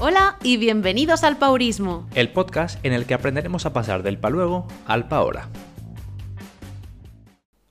Hola 0.00 0.38
y 0.42 0.56
bienvenidos 0.56 1.24
al 1.24 1.36
Paurismo. 1.36 2.08
el 2.14 2.30
podcast 2.30 2.82
en 2.84 2.92
el 2.92 3.06
que 3.06 3.14
aprenderemos 3.14 3.66
a 3.66 3.72
pasar 3.72 4.02
del 4.02 4.18
pa 4.18 4.30
luego 4.30 4.66
al 4.86 5.08
pa 5.08 5.16
ahora. 5.16 5.48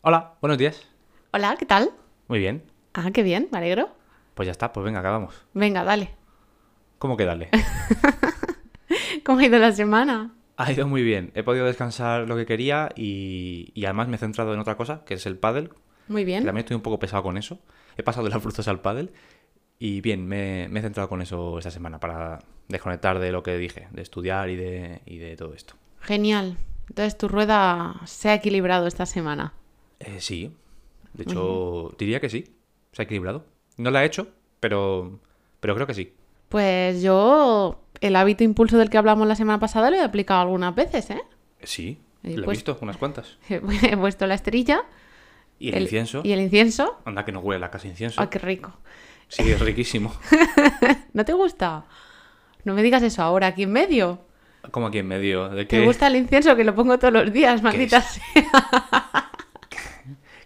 Hola, 0.02 0.34
buenos 0.42 0.58
días. 0.58 0.88
Hola, 1.34 1.56
¿qué 1.58 1.66
tal? 1.66 1.90
Muy 2.28 2.40
bien. 2.40 2.64
Ah, 2.94 3.10
qué 3.12 3.24
bien, 3.24 3.48
me 3.52 3.58
alegro. 3.58 3.90
Pues 4.36 4.46
ya 4.48 4.52
está, 4.52 4.72
pues 4.72 4.86
venga, 4.86 5.00
acabamos. 5.00 5.36
Venga, 5.54 5.84
dale. 5.84 6.12
¿Cómo 7.00 7.18
que 7.18 7.26
dale? 7.26 7.50
¿Cómo 9.26 9.40
ha 9.40 9.46
ido 9.46 9.58
la 9.60 9.72
semana? 9.72 10.34
Ha 10.58 10.72
ido 10.72 10.88
muy 10.88 11.04
bien. 11.04 11.32
He 11.36 11.44
podido 11.44 11.66
descansar 11.66 12.28
lo 12.28 12.36
que 12.36 12.46
quería 12.46 12.90
y, 12.96 13.72
y 13.74 13.86
además 13.86 14.08
me 14.08 14.16
he 14.16 14.20
centrado 14.20 14.54
en 14.54 14.60
otra 14.60 14.76
cosa, 14.76 15.04
que 15.06 15.16
es 15.16 15.26
el 15.26 15.38
pádel. 15.38 15.72
Muy 16.08 16.26
bien. 16.26 16.44
también 16.44 16.64
estoy 16.64 16.76
un 16.76 16.82
poco 16.82 17.00
pesado 17.00 17.24
con 17.24 17.38
eso. 17.38 17.60
He 17.96 18.04
pasado 18.04 18.26
de 18.26 18.32
las 18.32 18.42
frutas 18.42 18.68
al 18.68 18.82
pádel 18.82 19.12
y 19.80 20.02
bien, 20.02 20.28
me, 20.28 20.68
me 20.70 20.80
he 20.80 20.84
centrado 20.84 21.08
con 21.08 21.22
eso 21.22 21.58
esta 21.58 21.72
semana 21.72 22.00
para 22.00 22.40
desconectar 22.68 23.18
de 23.20 23.32
lo 23.32 23.42
que 23.42 23.58
dije, 23.58 23.88
de 23.92 24.02
estudiar 24.02 24.50
y 24.50 24.58
de, 24.58 25.02
y 25.06 25.18
de 25.18 25.36
todo 25.38 25.54
esto. 25.54 25.76
Genial. 26.02 26.58
Entonces 26.90 27.18
tu 27.18 27.28
rueda 27.28 28.02
se 28.06 28.30
ha 28.30 28.34
equilibrado 28.36 28.88
esta 28.88 29.06
semana. 29.06 29.54
Eh, 30.00 30.18
sí, 30.20 30.54
de 31.14 31.24
hecho 31.24 31.96
diría 31.98 32.20
que 32.20 32.30
sí, 32.30 32.46
se 32.92 33.02
ha 33.02 33.06
equilibrado. 33.06 33.46
No 33.78 33.90
la 33.92 34.04
he 34.04 34.08
hecho, 34.08 34.28
pero, 34.60 35.20
pero 35.60 35.76
creo 35.76 35.88
que 35.88 35.94
sí. 35.94 36.14
Pues 36.50 37.02
yo 37.02 37.80
el 38.02 38.16
hábito 38.16 38.44
impulso 38.44 38.78
del 38.78 38.90
que 38.90 38.98
hablamos 38.98 39.28
la 39.28 39.36
semana 39.36 39.60
pasada 39.60 39.90
lo 39.90 39.98
he 39.98 40.02
aplicado 40.02 40.42
algunas 40.42 40.76
veces, 40.76 41.10
¿eh? 41.12 41.22
Sí, 41.64 42.00
lo 42.24 42.42
he 42.42 42.44
pues- 42.44 42.58
visto, 42.58 42.78
unas 42.82 42.98
cuantas. 42.98 43.38
He 43.50 43.98
puesto 43.98 44.28
la 44.28 44.34
esterilla. 44.36 44.82
Y 45.60 45.74
el, 45.74 45.84
incienso. 45.84 46.22
Y 46.24 46.32
el 46.32 46.40
incienso. 46.40 47.00
Anda 47.06 47.26
que 47.26 47.32
no 47.34 47.40
huele 47.40 47.60
la 47.60 47.70
casa 47.70 47.88
incienso. 47.88 48.22
¡Ah, 48.22 48.30
qué 48.30 48.40
rico! 48.40 48.74
Sí, 49.30 49.50
es 49.50 49.60
riquísimo. 49.62 50.14
¿No 51.14 51.24
te 51.24 51.34
gusta? 51.34 51.86
No 52.66 52.74
me 52.74 52.84
digas 52.84 53.02
eso 53.04 53.24
ahora, 53.24 53.48
aquí 53.48 53.64
en 53.64 53.72
medio. 53.72 54.20
Como 54.72 54.88
aquí 54.88 54.98
en 54.98 55.08
medio. 55.08 55.48
De 55.50 55.64
¿Te 55.66 55.86
gusta 55.86 56.08
el 56.08 56.18
incienso 56.18 56.56
que 56.56 56.64
lo 56.66 56.76
pongo 56.76 57.00
todos 57.00 57.14
los 57.14 57.32
días, 57.32 57.62
maldita 57.64 58.02
sea? 58.02 59.32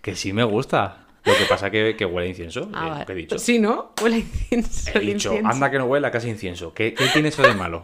que 0.01 0.15
sí 0.15 0.33
me 0.33 0.43
gusta. 0.43 0.99
Lo 1.25 1.33
que 1.37 1.45
pasa 1.45 1.69
que, 1.71 1.95
que 1.97 2.05
huele 2.05 2.27
a 2.27 2.29
incienso. 2.29 2.69
Ah, 2.73 2.89
vale. 2.89 3.05
que 3.05 3.11
he 3.13 3.15
dicho. 3.15 3.39
Sí, 3.39 3.57
¿no? 3.57 3.93
Huele 4.01 4.17
a 4.17 4.19
incienso. 4.19 4.91
He 4.93 4.99
dicho, 4.99 5.29
incienso. 5.29 5.49
anda 5.49 5.71
que 5.71 5.77
no 5.79 5.85
huele 5.85 6.09
de 6.11 6.29
incienso. 6.29 6.73
¿Qué, 6.73 6.93
qué 6.93 7.05
tiene 7.13 7.29
eso 7.29 7.41
de 7.41 7.53
malo? 7.53 7.83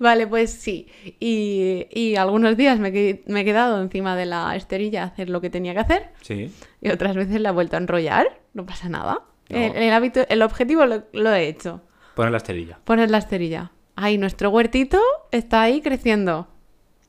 Vale, 0.00 0.26
pues 0.26 0.50
sí. 0.52 0.88
Y, 1.20 1.86
y 1.92 2.16
algunos 2.16 2.56
días 2.56 2.80
me, 2.80 2.90
me 3.26 3.40
he 3.40 3.44
quedado 3.44 3.80
encima 3.80 4.16
de 4.16 4.26
la 4.26 4.56
esterilla 4.56 5.04
a 5.04 5.06
hacer 5.06 5.30
lo 5.30 5.40
que 5.40 5.50
tenía 5.50 5.72
que 5.72 5.78
hacer 5.80 6.10
Sí. 6.22 6.52
y 6.80 6.90
otras 6.90 7.14
veces 7.14 7.40
la 7.40 7.50
he 7.50 7.52
vuelto 7.52 7.76
a 7.76 7.78
enrollar. 7.78 8.40
No 8.54 8.66
pasa 8.66 8.88
nada. 8.88 9.20
No. 9.52 9.58
El, 9.58 9.76
el 9.76 9.92
hábito, 9.92 10.26
el 10.28 10.42
objetivo 10.42 10.86
lo, 10.86 11.04
lo 11.12 11.32
he 11.32 11.48
hecho. 11.48 11.82
Poner 12.14 12.32
la 12.32 12.38
esterilla. 12.38 12.78
Poner 12.84 13.10
la 13.10 13.18
esterilla. 13.18 13.72
Ahí, 13.96 14.18
nuestro 14.18 14.50
huertito 14.50 15.00
está 15.30 15.62
ahí 15.62 15.80
creciendo. 15.80 16.48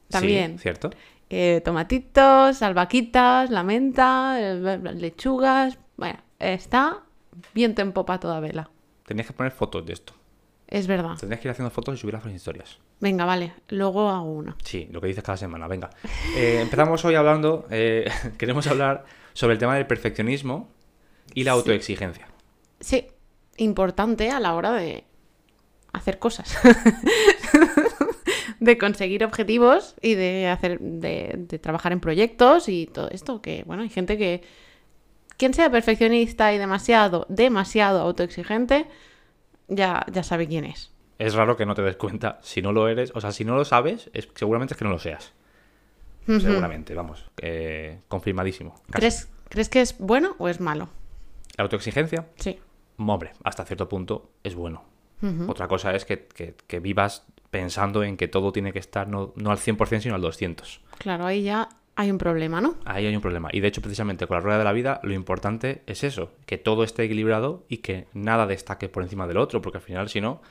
También. 0.09 0.58
Sí, 0.58 0.63
¿cierto? 0.63 0.91
Eh, 1.30 1.61
tomatitos, 1.66 2.61
albahaquitas, 2.61 3.50
la 3.50 3.63
menta, 3.63 4.35
eh, 4.39 4.80
lechugas. 4.94 5.80
Bueno, 5.97 6.19
está 6.39 7.00
viento 7.53 7.81
en 7.81 7.91
popa 7.91 8.19
toda 8.19 8.39
vela. 8.39 8.69
Tenías 9.05 9.28
que 9.28 9.33
poner 9.33 9.52
fotos 9.52 9.85
de 9.85 9.94
esto. 9.94 10.13
Es 10.67 10.88
verdad. 10.88 11.17
Tendrías 11.19 11.41
que 11.41 11.47
ir 11.47 11.52
haciendo 11.52 11.72
fotos 11.72 11.95
y 11.95 11.97
subirlas 11.97 12.23
a 12.23 12.28
las 12.28 12.35
historias. 12.35 12.80
Venga, 13.00 13.25
vale. 13.25 13.53
Luego 13.69 14.09
hago 14.09 14.31
una. 14.31 14.55
Sí, 14.63 14.88
lo 14.91 15.02
que 15.02 15.07
dices 15.07 15.23
cada 15.23 15.38
semana, 15.38 15.67
venga. 15.67 15.89
Eh, 16.35 16.59
empezamos 16.61 17.03
hoy 17.05 17.16
hablando, 17.16 17.67
eh, 17.69 18.09
queremos 18.38 18.66
hablar 18.67 19.05
sobre 19.33 19.53
el 19.53 19.59
tema 19.59 19.75
del 19.75 19.88
perfeccionismo 19.88 20.69
y 21.33 21.44
la 21.44 21.52
autoexigencia. 21.52 22.28
Sí, 22.83 23.07
importante 23.55 24.29
a 24.29 24.39
la 24.41 24.55
hora 24.55 24.73
de 24.73 25.05
hacer 25.93 26.19
cosas. 26.19 26.57
de 28.59 28.77
conseguir 28.77 29.23
objetivos 29.23 29.95
y 30.01 30.15
de 30.15 30.47
hacer 30.47 30.79
de, 30.79 31.33
de 31.38 31.59
trabajar 31.59 31.93
en 31.93 32.01
proyectos 32.01 32.67
y 32.67 32.88
todo 32.88 33.09
esto. 33.09 33.41
Que 33.41 33.63
bueno, 33.66 33.83
hay 33.83 33.89
gente 33.89 34.17
que. 34.17 34.43
Quien 35.38 35.53
sea 35.53 35.72
perfeccionista 35.72 36.53
y 36.53 36.57
demasiado, 36.57 37.25
demasiado 37.27 38.01
autoexigente, 38.01 38.85
ya, 39.67 40.05
ya 40.11 40.23
sabe 40.23 40.47
quién 40.47 40.66
es. 40.66 40.91
Es 41.17 41.33
raro 41.33 41.57
que 41.57 41.66
no 41.66 41.73
te 41.73 41.81
des 41.81 41.95
cuenta 41.95 42.39
si 42.43 42.61
no 42.61 42.72
lo 42.72 42.88
eres, 42.88 43.11
o 43.16 43.22
sea, 43.22 43.31
si 43.31 43.43
no 43.43 43.55
lo 43.55 43.66
sabes, 43.66 44.09
es, 44.13 44.29
seguramente 44.35 44.73
es 44.73 44.77
que 44.77 44.85
no 44.85 44.91
lo 44.91 44.99
seas. 44.99 45.33
Seguramente, 46.25 46.93
vamos, 46.93 47.25
eh, 47.41 47.99
confirmadísimo. 48.07 48.75
casi. 48.89 48.99
¿Crees, 48.99 49.29
¿Crees 49.49 49.69
que 49.69 49.81
es 49.81 49.97
bueno 49.97 50.35
o 50.38 50.47
es 50.47 50.59
malo? 50.59 50.89
La 51.57 51.63
autoexigencia, 51.63 52.27
Sí. 52.38 52.59
Hombre, 52.97 53.31
hasta 53.43 53.65
cierto 53.65 53.87
punto 53.89 54.31
es 54.43 54.55
bueno. 54.55 54.83
Otra 55.47 55.69
cosa 55.69 55.95
es 55.95 56.03
que, 56.03 56.25
que- 56.27 56.53
que 56.67 56.79
vivas 56.81 57.25
pensando 57.49 58.03
en 58.03 58.17
que 58.17 58.27
todo 58.27 58.51
tiene 58.51 58.73
que 58.73 58.79
estar 58.79 59.07
no, 59.07 59.31
no 59.37 59.51
al 59.51 59.57
100% 59.57 60.01
sino 60.01 60.15
al 60.15 60.21
200%. 60.21 60.79
Claro, 60.97 61.25
ahí 61.25 61.43
ya 61.43 61.69
hay 61.95 62.11
un 62.11 62.17
problema, 62.17 62.59
¿no? 62.59 62.75
Ahí 62.83 63.05
hay 63.05 63.15
un 63.15 63.21
problema. 63.21 63.47
Y 63.53 63.61
de 63.61 63.67
hecho, 63.69 63.81
precisamente 63.81 64.27
con 64.27 64.35
la 64.35 64.41
rueda 64.41 64.57
de 64.57 64.63
la 64.65 64.73
vida, 64.73 64.99
lo 65.03 65.13
importante 65.13 65.81
es 65.87 66.03
eso, 66.03 66.31
que 66.45 66.57
todo 66.57 66.83
esté 66.83 67.03
equilibrado 67.03 67.63
y 67.69 67.77
que 67.77 68.07
nada 68.13 68.47
destaque 68.47 68.89
por 68.89 69.03
encima 69.03 69.25
del 69.27 69.37
otro, 69.37 69.61
porque 69.61 69.77
al 69.77 69.83
final, 69.83 70.09
si 70.09 70.19
no, 70.19 70.41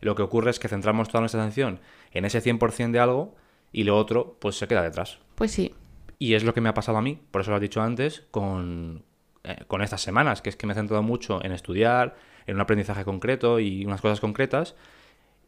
lo 0.00 0.14
que 0.14 0.22
ocurre 0.22 0.50
es 0.50 0.58
que 0.58 0.68
centramos 0.68 1.08
toda 1.08 1.20
nuestra 1.20 1.42
atención 1.42 1.80
en 2.12 2.24
ese 2.24 2.40
100% 2.40 2.90
de 2.92 3.00
algo 3.00 3.34
y 3.70 3.84
lo 3.84 3.98
otro, 3.98 4.36
pues 4.40 4.56
se 4.56 4.66
queda 4.66 4.82
detrás. 4.82 5.18
Pues 5.34 5.50
sí. 5.50 5.74
Y 6.18 6.34
es 6.34 6.44
lo 6.44 6.54
que 6.54 6.60
me 6.62 6.68
ha 6.70 6.74
pasado 6.74 6.96
a 6.98 7.02
mí, 7.02 7.20
por 7.30 7.42
eso 7.42 7.50
lo 7.50 7.56
has 7.56 7.60
dicho 7.62 7.82
antes, 7.82 8.24
con, 8.30 9.02
eh, 9.44 9.56
con 9.66 9.82
estas 9.82 10.02
semanas, 10.02 10.42
que 10.42 10.50
es 10.50 10.56
que 10.56 10.66
me 10.66 10.72
he 10.72 10.76
centrado 10.76 11.02
mucho 11.02 11.44
en 11.44 11.52
estudiar, 11.52 12.16
en 12.46 12.56
un 12.56 12.60
aprendizaje 12.60 13.04
concreto 13.04 13.60
y 13.60 13.84
unas 13.84 14.00
cosas 14.00 14.20
concretas, 14.20 14.74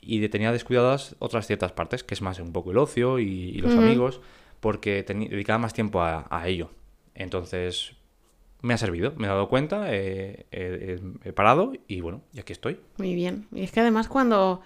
y 0.00 0.26
tenía 0.28 0.52
descuidadas 0.52 1.16
otras 1.18 1.46
ciertas 1.46 1.72
partes, 1.72 2.04
que 2.04 2.14
es 2.14 2.22
más 2.22 2.38
un 2.38 2.52
poco 2.52 2.70
el 2.72 2.78
ocio 2.78 3.18
y, 3.18 3.24
y 3.24 3.58
los 3.58 3.74
amigos, 3.74 4.20
porque 4.60 5.02
dedicaba 5.02 5.58
más 5.58 5.72
tiempo 5.72 6.02
a, 6.02 6.26
a 6.30 6.46
ello. 6.46 6.70
Entonces, 7.14 7.96
me 8.64 8.72
ha 8.72 8.78
servido, 8.78 9.12
me 9.16 9.26
he 9.26 9.28
dado 9.28 9.48
cuenta, 9.48 9.86
eh, 9.88 10.46
he 10.50 11.32
parado 11.32 11.72
y 11.86 12.00
bueno, 12.00 12.22
y 12.32 12.40
aquí 12.40 12.52
estoy. 12.54 12.80
Muy 12.96 13.14
bien. 13.14 13.46
Y 13.52 13.62
es 13.62 13.72
que 13.72 13.80
además 13.80 14.08
cuando, 14.08 14.62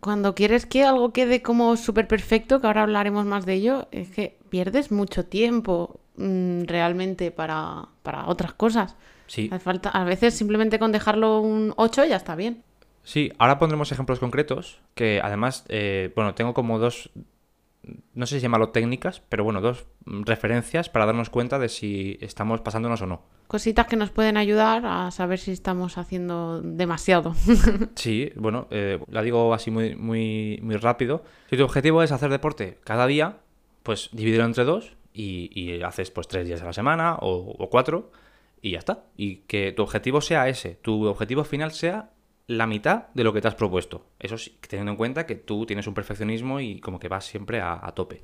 cuando 0.00 0.34
quieres 0.34 0.66
que 0.66 0.84
algo 0.84 1.14
quede 1.14 1.40
como 1.40 1.76
súper 1.76 2.08
perfecto, 2.08 2.60
que 2.60 2.66
ahora 2.66 2.82
hablaremos 2.82 3.24
más 3.24 3.46
de 3.46 3.54
ello, 3.54 3.88
es 3.90 4.10
que 4.10 4.38
pierdes 4.50 4.92
mucho 4.92 5.24
tiempo 5.24 5.98
mm, 6.16 6.64
realmente 6.64 7.30
para, 7.30 7.88
para 8.06 8.28
otras 8.28 8.54
cosas. 8.54 8.94
Sí, 9.26 9.50
Hace 9.52 9.64
falta, 9.64 9.90
a 9.90 10.04
veces 10.04 10.32
simplemente 10.32 10.78
con 10.78 10.92
dejarlo 10.92 11.40
un 11.40 11.74
8 11.76 12.04
ya 12.04 12.14
está 12.14 12.36
bien. 12.36 12.62
Sí, 13.02 13.32
ahora 13.38 13.58
pondremos 13.58 13.90
ejemplos 13.90 14.20
concretos 14.20 14.80
que 14.94 15.20
además, 15.22 15.64
eh, 15.68 16.12
bueno, 16.14 16.36
tengo 16.36 16.54
como 16.54 16.78
dos, 16.78 17.10
no 18.14 18.26
sé 18.26 18.36
si 18.36 18.42
llamarlo 18.42 18.68
técnicas, 18.68 19.22
pero 19.28 19.42
bueno, 19.42 19.60
dos 19.60 19.86
referencias 20.04 20.88
para 20.88 21.04
darnos 21.04 21.30
cuenta 21.30 21.58
de 21.58 21.68
si 21.68 22.16
estamos 22.20 22.60
pasándonos 22.60 23.02
o 23.02 23.06
no. 23.06 23.22
Cositas 23.48 23.86
que 23.86 23.96
nos 23.96 24.10
pueden 24.10 24.36
ayudar 24.36 24.86
a 24.86 25.10
saber 25.10 25.40
si 25.40 25.50
estamos 25.50 25.98
haciendo 25.98 26.62
demasiado. 26.62 27.34
Sí, 27.96 28.30
bueno, 28.36 28.68
eh, 28.70 29.00
la 29.08 29.22
digo 29.22 29.52
así 29.52 29.72
muy, 29.72 29.96
muy, 29.96 30.60
muy 30.62 30.76
rápido. 30.76 31.24
Si 31.50 31.56
tu 31.56 31.64
objetivo 31.64 32.04
es 32.04 32.12
hacer 32.12 32.30
deporte 32.30 32.78
cada 32.84 33.08
día, 33.08 33.38
pues 33.82 34.10
divídelo 34.12 34.44
entre 34.44 34.64
dos 34.64 34.96
y, 35.16 35.50
y 35.58 35.82
haces 35.82 36.10
pues 36.10 36.28
tres 36.28 36.46
días 36.46 36.62
a 36.62 36.66
la 36.66 36.72
semana 36.72 37.16
o, 37.16 37.54
o 37.58 37.70
cuatro 37.70 38.10
y 38.60 38.72
ya 38.72 38.78
está. 38.78 39.04
Y 39.16 39.36
que 39.46 39.72
tu 39.72 39.82
objetivo 39.82 40.20
sea 40.20 40.48
ese, 40.48 40.76
tu 40.82 41.06
objetivo 41.06 41.44
final 41.44 41.72
sea 41.72 42.10
la 42.46 42.66
mitad 42.66 43.08
de 43.14 43.24
lo 43.24 43.32
que 43.32 43.40
te 43.40 43.48
has 43.48 43.54
propuesto. 43.54 44.06
Eso 44.18 44.38
sí, 44.38 44.56
teniendo 44.68 44.92
en 44.92 44.96
cuenta 44.96 45.26
que 45.26 45.34
tú 45.34 45.66
tienes 45.66 45.86
un 45.86 45.94
perfeccionismo 45.94 46.60
y 46.60 46.80
como 46.80 47.00
que 47.00 47.08
vas 47.08 47.24
siempre 47.24 47.60
a, 47.60 47.80
a 47.84 47.92
tope. 47.92 48.22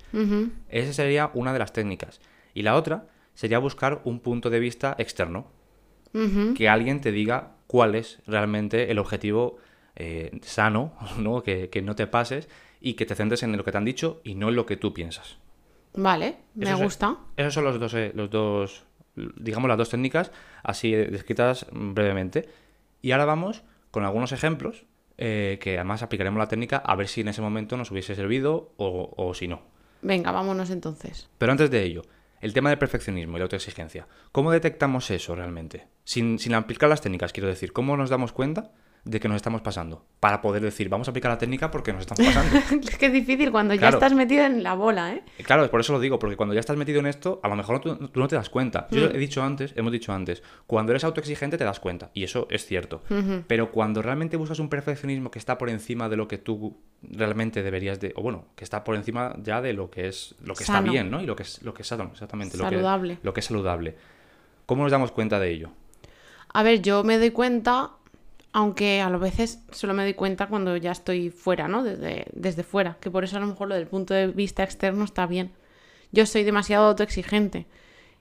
Esa 0.69 0.93
sería 0.93 1.31
una 1.35 1.53
de 1.53 1.59
las 1.59 1.73
técnicas. 1.73 2.21
Y 2.55 2.63
la 2.63 2.77
otra 2.77 3.09
sería 3.35 3.59
buscar 3.59 4.01
un 4.05 4.21
punto 4.21 4.51
de 4.51 4.61
vista 4.61 4.95
externo. 4.99 5.51
Que 6.55 6.69
alguien 6.69 7.01
te 7.01 7.11
diga 7.11 7.57
cuál 7.67 7.95
es 7.95 8.21
realmente 8.27 8.91
el 8.91 8.99
objetivo 8.99 9.56
eh, 9.97 10.38
sano, 10.43 10.93
¿no? 11.19 11.43
Que, 11.43 11.71
que 11.71 11.83
no 11.83 11.97
te 11.97 12.06
pases 12.06 12.49
y 12.81 12.95
que 12.95 13.06
te 13.06 13.15
centres 13.15 13.43
en 13.43 13.56
lo 13.56 13.65
que 13.65 13.73
te 13.73 13.79
han 13.79 13.85
dicho 13.85 14.21
y 14.23 14.35
no 14.35 14.50
en 14.50 14.56
lo 14.56 14.67
que 14.67 14.77
tú 14.77 14.93
piensas. 14.93 15.38
Vale, 15.94 16.37
me 16.55 16.75
gusta. 16.75 17.17
Esos 17.37 17.55
son 17.55 17.65
los 17.65 17.79
dos, 17.79 17.94
eh, 17.94 18.12
los 18.15 18.31
dos, 18.31 18.85
digamos, 19.15 19.69
las 19.69 19.79
dos 19.79 19.91
técnicas 19.91 20.33
así 20.62 20.93
descritas 20.93 21.67
brevemente. 21.71 22.49
Y 23.03 23.12
ahora 23.12 23.25
vamos 23.25 23.62
con 23.91 24.05
algunos 24.05 24.33
ejemplos 24.33 24.87
eh, 25.19 25.59
que 25.61 25.77
además 25.77 26.03
aplicaremos 26.03 26.39
la 26.39 26.49
técnica 26.49 26.79
a 26.79 26.94
ver 26.97 27.09
si 27.09 27.21
en 27.21 27.29
ese 27.29 27.43
momento 27.43 27.77
nos 27.77 27.91
hubiese 27.91 28.15
servido 28.15 28.73
o, 28.77 29.12
o 29.17 29.35
si 29.35 29.49
no. 29.49 29.62
Venga, 30.00 30.33
vámonos 30.33 30.71
entonces. 30.71 31.29
Pero 31.39 31.53
antes 31.53 31.71
de 31.71 31.83
ello, 31.83 32.03
el 32.41 32.53
tema 32.53 32.71
del 32.71 32.79
perfeccionismo 32.79 33.37
y 33.37 33.38
la 33.38 33.45
autoexigencia. 33.45 34.09
¿Cómo 34.33 34.50
detectamos 34.50 35.11
eso 35.11 35.35
realmente? 35.37 35.87
Sin, 36.05 36.38
sin 36.38 36.55
aplicar 36.55 36.88
las 36.88 37.00
técnicas, 37.00 37.33
quiero 37.33 37.49
decir. 37.49 37.73
¿Cómo 37.73 37.97
nos 37.97 38.11
damos 38.11 38.33
cuenta 38.33 38.73
de 39.04 39.19
que 39.19 39.26
nos 39.28 39.34
estamos 39.37 39.62
pasando. 39.62 40.04
Para 40.20 40.40
poder 40.40 40.62
decir, 40.62 40.88
vamos 40.88 41.08
a 41.08 41.10
aplicar 41.10 41.31
la 41.32 41.38
técnica 41.38 41.72
porque 41.72 41.93
nos 41.93 42.02
estamos 42.02 42.25
pasando. 42.25 42.56
es 42.88 42.96
que 42.96 43.06
es 43.06 43.12
difícil 43.12 43.50
cuando 43.50 43.75
ya 43.75 43.88
estás 43.88 44.14
metido 44.14 44.44
en 44.44 44.62
la 44.62 44.75
bola, 44.75 45.12
¿eh? 45.14 45.25
Claro, 45.44 45.69
por 45.70 45.81
eso 45.81 45.93
lo 45.93 45.99
digo, 45.99 46.20
porque 46.20 46.37
cuando 46.37 46.54
ya 46.54 46.60
estás 46.60 46.76
metido 46.76 47.00
en 47.00 47.06
esto, 47.06 47.40
a 47.43 47.49
lo 47.49 47.56
mejor 47.56 47.81
tú, 47.81 47.96
tú 48.08 48.20
no 48.20 48.28
te 48.28 48.37
das 48.37 48.49
cuenta. 48.49 48.87
Yo 48.93 49.08
Mm. 49.08 49.16
he 49.16 49.19
dicho 49.19 49.43
antes, 49.43 49.72
hemos 49.76 49.90
dicho 49.90 50.12
antes, 50.12 50.44
cuando 50.69 50.93
eres 50.93 51.02
autoexigente 51.02 51.58
te 51.58 51.64
das 51.64 51.81
cuenta, 51.81 52.10
y 52.14 52.22
eso 52.22 52.46
es 52.50 52.64
cierto. 52.64 53.02
Pero 53.49 53.72
cuando 53.72 54.02
realmente 54.02 54.37
buscas 54.37 54.60
un 54.60 54.69
perfeccionismo 54.69 55.32
que 55.32 55.40
está 55.40 55.58
por 55.58 55.69
encima 55.69 56.08
de 56.08 56.16
lo 56.16 56.28
que 56.28 56.38
tú 56.38 56.78
realmente 57.02 57.64
deberías 57.64 57.99
de, 57.99 58.12
o 58.14 58.22
bueno, 58.22 58.44
que 58.54 58.62
está 58.62 58.84
por 58.84 58.94
encima 58.94 59.34
ya 59.43 59.60
de 59.60 59.72
lo 59.72 59.90
que 59.90 60.06
es 60.06 60.37
lo 60.44 60.54
que 60.54 60.62
Sano. 60.62 60.78
está 60.78 60.90
bien, 60.93 61.10
¿no? 61.10 61.20
Y 61.20 61.26
lo 61.26 61.34
que 61.34 61.43
es 61.43 61.60
lo 61.62 61.75
que 61.75 61.82
es 61.82 61.88
sano, 61.88 62.10
exactamente, 62.12 62.56
lo 62.56 62.62
que- 62.64 62.70
Saludable. 62.70 63.19
lo 63.25 63.34
que 63.34 63.40
es 63.40 63.46
saludable. 63.46 63.96
¿Cómo 64.66 64.84
nos 64.84 64.93
damos 64.93 65.10
cuenta 65.10 65.40
de 65.40 65.50
ello? 65.50 65.70
A 66.54 66.62
ver, 66.62 66.81
yo 66.82 67.02
me 67.02 67.19
doy 67.19 67.31
cuenta, 67.31 67.90
aunque 68.52 69.00
a 69.00 69.08
veces 69.10 69.62
solo 69.70 69.94
me 69.94 70.02
doy 70.02 70.14
cuenta 70.14 70.46
cuando 70.46 70.76
ya 70.76 70.93
estoy 70.93 71.31
fuera, 71.31 71.69
¿no? 71.69 71.82
Desde, 71.82 72.26
desde 72.32 72.62
fuera, 72.62 72.99
que 73.00 73.10
por 73.10 73.25
eso 73.25 73.37
a 73.37 73.40
lo 73.40 73.46
mejor 73.46 73.69
lo 73.69 73.75
del 73.75 73.87
punto 73.87 74.12
de 74.14 74.26
vista 74.26 74.62
externo 74.62 75.04
está 75.04 75.26
bien. 75.26 75.52
Yo 76.12 76.26
soy 76.26 76.44
demasiado 76.44 76.87
autoexigente. 76.87 77.66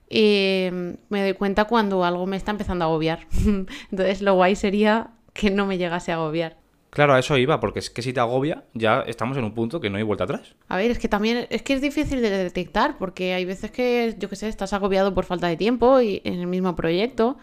Y 0.08 0.68
me 1.08 1.22
doy 1.22 1.34
cuenta 1.34 1.64
cuando 1.66 2.04
algo 2.04 2.26
me 2.26 2.36
está 2.36 2.50
empezando 2.50 2.84
a 2.84 2.88
agobiar. 2.88 3.26
Entonces 3.90 4.22
lo 4.22 4.34
guay 4.34 4.56
sería 4.56 5.10
que 5.32 5.50
no 5.50 5.66
me 5.66 5.78
llegase 5.78 6.12
a 6.12 6.16
agobiar. 6.16 6.56
Claro, 6.90 7.14
a 7.14 7.18
eso 7.18 7.38
iba, 7.38 7.58
porque 7.58 7.78
es 7.78 7.88
que 7.88 8.02
si 8.02 8.12
te 8.12 8.20
agobia, 8.20 8.64
ya 8.74 9.00
estamos 9.06 9.38
en 9.38 9.44
un 9.44 9.54
punto 9.54 9.80
que 9.80 9.88
no 9.88 9.96
hay 9.96 10.02
vuelta 10.02 10.24
atrás. 10.24 10.54
A 10.68 10.76
ver, 10.76 10.90
es 10.90 10.98
que 10.98 11.08
también 11.08 11.46
es 11.48 11.62
que 11.62 11.72
es 11.72 11.80
difícil 11.80 12.20
de 12.20 12.28
detectar 12.28 12.98
porque 12.98 13.32
hay 13.32 13.46
veces 13.46 13.70
que, 13.70 14.14
yo 14.18 14.28
qué 14.28 14.36
sé, 14.36 14.48
estás 14.48 14.74
agobiado 14.74 15.14
por 15.14 15.24
falta 15.24 15.46
de 15.46 15.56
tiempo 15.56 16.02
y 16.02 16.20
en 16.24 16.34
el 16.34 16.46
mismo 16.46 16.76
proyecto, 16.76 17.38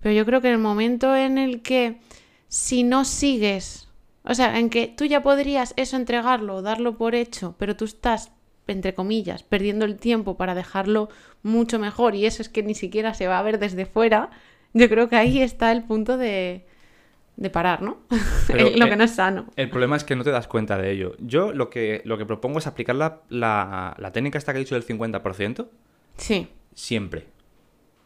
pero 0.00 0.12
yo 0.12 0.24
creo 0.26 0.40
que 0.40 0.48
en 0.48 0.54
el 0.54 0.60
momento 0.60 1.14
en 1.14 1.38
el 1.38 1.62
que 1.62 2.00
si 2.48 2.82
no 2.82 3.04
sigues, 3.04 3.88
o 4.24 4.34
sea, 4.34 4.58
en 4.58 4.70
que 4.70 4.88
tú 4.88 5.04
ya 5.04 5.22
podrías 5.22 5.74
eso 5.76 5.96
entregarlo, 5.96 6.62
darlo 6.62 6.96
por 6.96 7.14
hecho, 7.14 7.54
pero 7.58 7.76
tú 7.76 7.84
estás 7.84 8.32
entre 8.66 8.94
comillas, 8.94 9.42
perdiendo 9.42 9.86
el 9.86 9.96
tiempo 9.96 10.36
para 10.36 10.54
dejarlo 10.54 11.08
mucho 11.42 11.78
mejor 11.78 12.14
y 12.14 12.26
eso 12.26 12.42
es 12.42 12.50
que 12.50 12.62
ni 12.62 12.74
siquiera 12.74 13.14
se 13.14 13.26
va 13.26 13.38
a 13.38 13.42
ver 13.42 13.58
desde 13.58 13.86
fuera, 13.86 14.28
yo 14.74 14.90
creo 14.90 15.08
que 15.08 15.16
ahí 15.16 15.40
está 15.40 15.72
el 15.72 15.84
punto 15.84 16.18
de, 16.18 16.66
de 17.36 17.50
parar, 17.50 17.80
¿no? 17.80 17.98
Lo 18.54 18.66
eh, 18.66 18.90
que 18.90 18.96
no 18.96 19.04
es 19.04 19.14
sano. 19.14 19.46
El 19.56 19.70
problema 19.70 19.96
es 19.96 20.04
que 20.04 20.16
no 20.16 20.24
te 20.24 20.30
das 20.30 20.48
cuenta 20.48 20.76
de 20.76 20.90
ello. 20.90 21.14
Yo 21.18 21.52
lo 21.52 21.70
que, 21.70 22.02
lo 22.04 22.18
que 22.18 22.26
propongo 22.26 22.58
es 22.58 22.66
aplicar 22.66 22.94
la, 22.94 23.22
la, 23.30 23.96
la 23.98 24.12
técnica 24.12 24.36
esta 24.36 24.52
que 24.52 24.58
he 24.58 24.64
dicho 24.64 24.74
del 24.74 24.86
50%, 24.86 25.66
Sí, 26.18 26.48
siempre. 26.74 27.26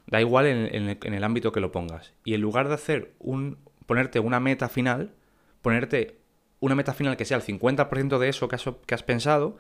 Da 0.07 0.21
igual 0.21 0.47
en, 0.47 0.75
en 0.75 0.89
el, 0.91 0.99
en 1.03 1.15
el 1.15 1.25
ámbito 1.25 1.51
que 1.51 1.61
lo 1.61 1.73
pongas. 1.73 2.13
Y 2.25 2.35
en 2.35 2.41
lugar 2.41 2.69
de 2.69 2.75
hacer 2.75 3.13
un. 3.19 3.59
Ponerte 3.87 4.21
una 4.21 4.41
meta 4.41 4.69
final, 4.69 5.13
ponerte 5.61 6.19
una 6.61 6.75
meta 6.75 6.95
final 6.95 7.17
que 7.17 7.25
sea 7.25 7.37
el 7.37 7.43
50% 7.43 8.19
de 8.19 8.29
eso 8.29 8.49
que 8.49 8.57
has, 8.57 8.65
que 8.87 8.95
has 8.95 9.03
pensado. 9.03 9.57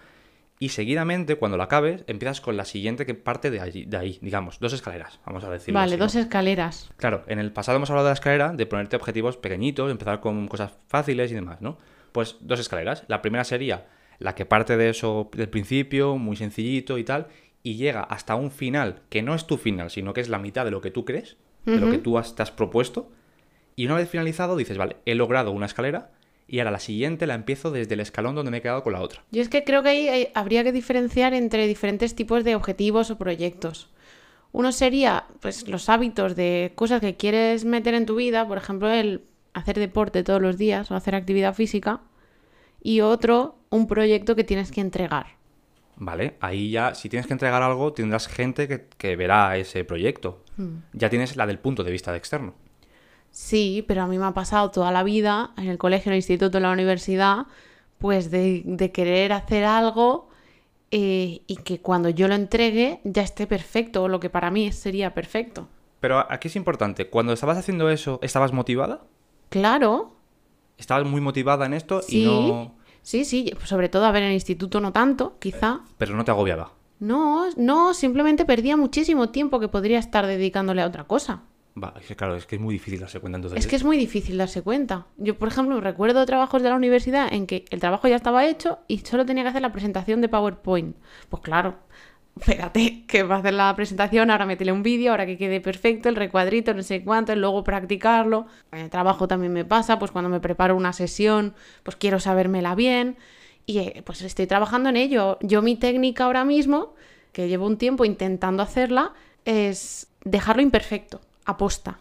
Y 0.58 0.69
seguidamente, 0.69 1.34
cuando 1.36 1.56
lo 1.56 1.64
acabes, 1.64 2.04
empiezas 2.06 2.40
con 2.40 2.56
la 2.56 2.64
siguiente 2.64 3.04
que 3.04 3.14
parte 3.14 3.50
de, 3.50 3.58
allí, 3.58 3.84
de 3.84 3.96
ahí, 3.96 4.19
digamos, 4.22 4.60
dos 4.60 4.72
escaleras, 4.72 5.19
vamos 5.26 5.42
a 5.42 5.50
decirlo. 5.50 5.80
vale, 5.80 5.94
así, 5.94 5.98
¿no? 5.98 6.04
dos 6.04 6.14
escaleras. 6.14 6.90
Claro, 6.96 7.24
en 7.26 7.40
el 7.40 7.50
pasado 7.52 7.76
hemos 7.76 7.90
hablado 7.90 8.06
de 8.06 8.10
la 8.10 8.14
escalera, 8.14 8.52
de 8.52 8.66
ponerte 8.66 8.94
objetivos 8.94 9.36
pequeñitos, 9.36 9.90
empezar 9.90 10.20
con 10.20 10.46
cosas 10.46 10.72
fáciles 10.86 11.32
y 11.32 11.34
demás, 11.34 11.60
¿no? 11.60 11.78
Pues 12.12 12.36
dos 12.40 12.60
escaleras. 12.60 13.02
La 13.08 13.22
primera 13.22 13.42
sería 13.42 13.86
la 14.20 14.36
que 14.36 14.46
parte 14.46 14.76
de 14.76 14.90
eso 14.90 15.28
del 15.32 15.48
principio, 15.48 16.16
muy 16.16 16.36
sencillito 16.36 16.96
y 16.96 17.02
tal, 17.02 17.26
y 17.64 17.74
llega 17.74 18.02
hasta 18.02 18.36
un 18.36 18.52
final 18.52 19.02
que 19.08 19.22
no 19.22 19.34
es 19.34 19.46
tu 19.46 19.56
final, 19.56 19.90
sino 19.90 20.12
que 20.12 20.20
es 20.20 20.28
la 20.28 20.38
mitad 20.38 20.64
de 20.64 20.70
lo 20.70 20.80
que 20.80 20.92
tú 20.92 21.04
crees, 21.04 21.36
de 21.64 21.78
lo 21.78 21.90
que 21.90 21.98
tú 21.98 22.19
has, 22.19 22.36
te 22.36 22.42
has 22.42 22.50
propuesto. 22.52 23.10
Y 23.76 23.86
una 23.86 23.96
vez 23.96 24.08
finalizado 24.08 24.56
dices, 24.56 24.78
vale, 24.78 24.96
he 25.06 25.14
logrado 25.14 25.50
una 25.52 25.66
escalera 25.66 26.10
y 26.46 26.58
ahora 26.58 26.72
la 26.72 26.80
siguiente 26.80 27.26
la 27.26 27.34
empiezo 27.34 27.70
desde 27.70 27.94
el 27.94 28.00
escalón 28.00 28.34
donde 28.34 28.50
me 28.50 28.58
he 28.58 28.62
quedado 28.62 28.82
con 28.82 28.92
la 28.92 29.00
otra. 29.00 29.22
Yo 29.30 29.40
es 29.40 29.48
que 29.48 29.64
creo 29.64 29.82
que 29.82 29.88
ahí 29.88 30.28
habría 30.34 30.64
que 30.64 30.72
diferenciar 30.72 31.32
entre 31.34 31.66
diferentes 31.66 32.14
tipos 32.14 32.44
de 32.44 32.54
objetivos 32.54 33.10
o 33.10 33.16
proyectos. 33.16 33.88
Uno 34.52 34.70
sería, 34.70 35.24
pues, 35.40 35.66
los 35.66 35.88
hábitos 35.88 36.36
de 36.36 36.72
cosas 36.74 37.00
que 37.00 37.16
quieres 37.16 37.64
meter 37.64 37.94
en 37.94 38.04
tu 38.04 38.16
vida, 38.16 38.46
por 38.46 38.58
ejemplo, 38.58 38.90
el 38.90 39.22
hacer 39.54 39.78
deporte 39.78 40.22
todos 40.24 40.42
los 40.42 40.58
días 40.58 40.90
o 40.90 40.94
hacer 40.94 41.14
actividad 41.14 41.54
física. 41.54 42.00
Y 42.82 43.00
otro, 43.00 43.56
un 43.70 43.86
proyecto 43.86 44.36
que 44.36 44.44
tienes 44.44 44.70
que 44.70 44.82
entregar. 44.82 45.38
Vale, 45.96 46.36
ahí 46.40 46.70
ya, 46.70 46.94
si 46.94 47.08
tienes 47.08 47.26
que 47.26 47.32
entregar 47.32 47.62
algo, 47.62 47.92
tendrás 47.92 48.28
gente 48.28 48.69
que, 48.69 48.88
que 48.98 49.16
verá 49.16 49.56
ese 49.56 49.84
proyecto. 49.84 50.42
Ya 50.92 51.08
tienes 51.08 51.36
la 51.36 51.46
del 51.46 51.58
punto 51.58 51.82
de 51.82 51.92
vista 51.92 52.12
de 52.12 52.19
externo. 52.19 52.54
Sí, 53.32 53.84
pero 53.88 54.02
a 54.02 54.06
mí 54.06 54.19
me 54.19 54.26
ha 54.26 54.34
pasado 54.34 54.70
toda 54.70 54.93
la 54.93 55.02
vida, 55.02 55.52
en 55.56 55.69
el 55.69 55.79
colegio, 55.79 56.11
en 56.11 56.14
el 56.14 56.19
instituto, 56.19 56.58
en 56.58 56.62
la 56.62 56.70
universidad, 56.70 57.46
pues 57.99 58.31
de, 58.31 58.62
de 58.64 58.93
querer 58.93 59.32
hacer 59.32 59.64
algo 59.64 60.29
eh, 60.90 61.43
y 61.46 61.56
que 61.56 61.81
cuando 61.81 62.11
yo 62.11 62.29
lo 62.29 62.34
entregue 62.34 63.00
ya 63.05 63.23
esté 63.23 63.46
perfecto, 63.46 64.05
o 64.05 64.08
lo 64.08 64.20
que 64.20 64.31
para 64.31 64.50
mí 64.50 64.70
sería 64.70 65.14
perfecto. 65.14 65.67
Pero 65.99 66.25
aquí 66.31 66.49
es 66.49 66.56
importante, 66.56 67.08
cuando 67.08 67.32
estabas 67.32 67.58
haciendo 67.58 67.88
eso, 67.90 68.19
¿estabas 68.23 68.52
motivada? 68.52 69.02
Claro, 69.49 70.12
Estabas 70.79 71.06
muy 71.06 71.20
motivada 71.20 71.67
en 71.67 71.75
esto 71.75 72.02
sí, 72.02 72.23
y 72.23 72.26
no... 72.26 72.75
sí, 73.02 73.25
sí, 73.25 73.52
sobre 73.64 73.88
todo 73.88 74.05
a 74.05 74.11
ver 74.11 74.25
en 74.25 74.31
el 74.31 74.34
instituto 74.34 74.81
no 74.81 74.93
tanto, 74.93 75.37
quizá. 75.38 75.81
Pero 75.96 76.17
no 76.17 76.25
te 76.25 76.32
agobiaba. 76.32 76.73
No, 76.99 77.46
no, 77.56 77.94
simplemente 77.94 78.44
perdía 78.44 78.76
muchísimo 78.76 79.31
tiempo 79.31 79.61
que 79.61 79.69
podría 79.69 79.99
estar 79.99 80.26
dedicándole 80.26 80.82
a 80.82 80.87
otra 80.87 81.05
cosa. 81.05 81.43
Va, 81.80 81.94
es 81.98 82.06
que 82.06 82.16
claro, 82.16 82.36
es 82.36 82.44
que 82.44 82.56
es 82.56 82.60
muy 82.60 82.74
difícil 82.74 83.00
darse 83.00 83.19
cuenta 83.19 83.36
entonces. 83.36 83.58
Es 83.58 83.66
que 83.66 83.76
es 83.76 83.84
muy 83.84 83.96
difícil 83.96 84.36
darse 84.36 84.60
cuenta. 84.62 85.06
Yo, 85.16 85.38
por 85.38 85.48
ejemplo, 85.48 85.80
recuerdo 85.80 86.24
trabajos 86.26 86.62
de 86.62 86.69
la 86.69 86.76
universidad 86.76 87.32
en 87.32 87.46
que 87.46 87.64
el 87.70 87.80
trabajo 87.80 88.08
ya 88.08 88.16
estaba 88.16 88.46
hecho 88.46 88.80
y 88.88 88.98
solo 88.98 89.24
tenía 89.24 89.42
que 89.42 89.50
hacer 89.50 89.62
la 89.62 89.72
presentación 89.72 90.20
de 90.20 90.28
PowerPoint. 90.28 90.96
Pues 91.30 91.42
claro, 91.42 91.78
espérate, 92.38 93.04
que 93.08 93.22
va 93.22 93.36
a 93.36 93.38
hacer 93.38 93.54
la 93.54 93.74
presentación, 93.74 94.30
ahora 94.30 94.44
métele 94.44 94.72
un 94.72 94.82
vídeo, 94.82 95.12
ahora 95.12 95.24
que 95.24 95.38
quede 95.38 95.60
perfecto, 95.62 96.10
el 96.10 96.16
recuadrito, 96.16 96.74
no 96.74 96.82
sé 96.82 97.02
cuánto, 97.02 97.32
y 97.32 97.36
luego 97.36 97.64
practicarlo. 97.64 98.46
En 98.70 98.80
el 98.80 98.90
trabajo 98.90 99.26
también 99.26 99.52
me 99.52 99.64
pasa, 99.64 99.98
pues 99.98 100.10
cuando 100.10 100.28
me 100.28 100.40
preparo 100.40 100.76
una 100.76 100.92
sesión, 100.92 101.54
pues 101.82 101.96
quiero 101.96 102.20
sabérmela 102.20 102.74
bien. 102.74 103.16
Y 103.64 103.78
eh, 103.78 104.02
pues 104.04 104.20
estoy 104.22 104.46
trabajando 104.46 104.88
en 104.90 104.96
ello. 104.96 105.38
Yo 105.40 105.62
mi 105.62 105.76
técnica 105.76 106.24
ahora 106.24 106.44
mismo, 106.44 106.94
que 107.32 107.48
llevo 107.48 107.66
un 107.66 107.78
tiempo 107.78 108.04
intentando 108.04 108.62
hacerla, 108.62 109.14
es 109.44 110.08
dejarlo 110.24 110.62
imperfecto, 110.62 111.20
aposta. 111.44 111.99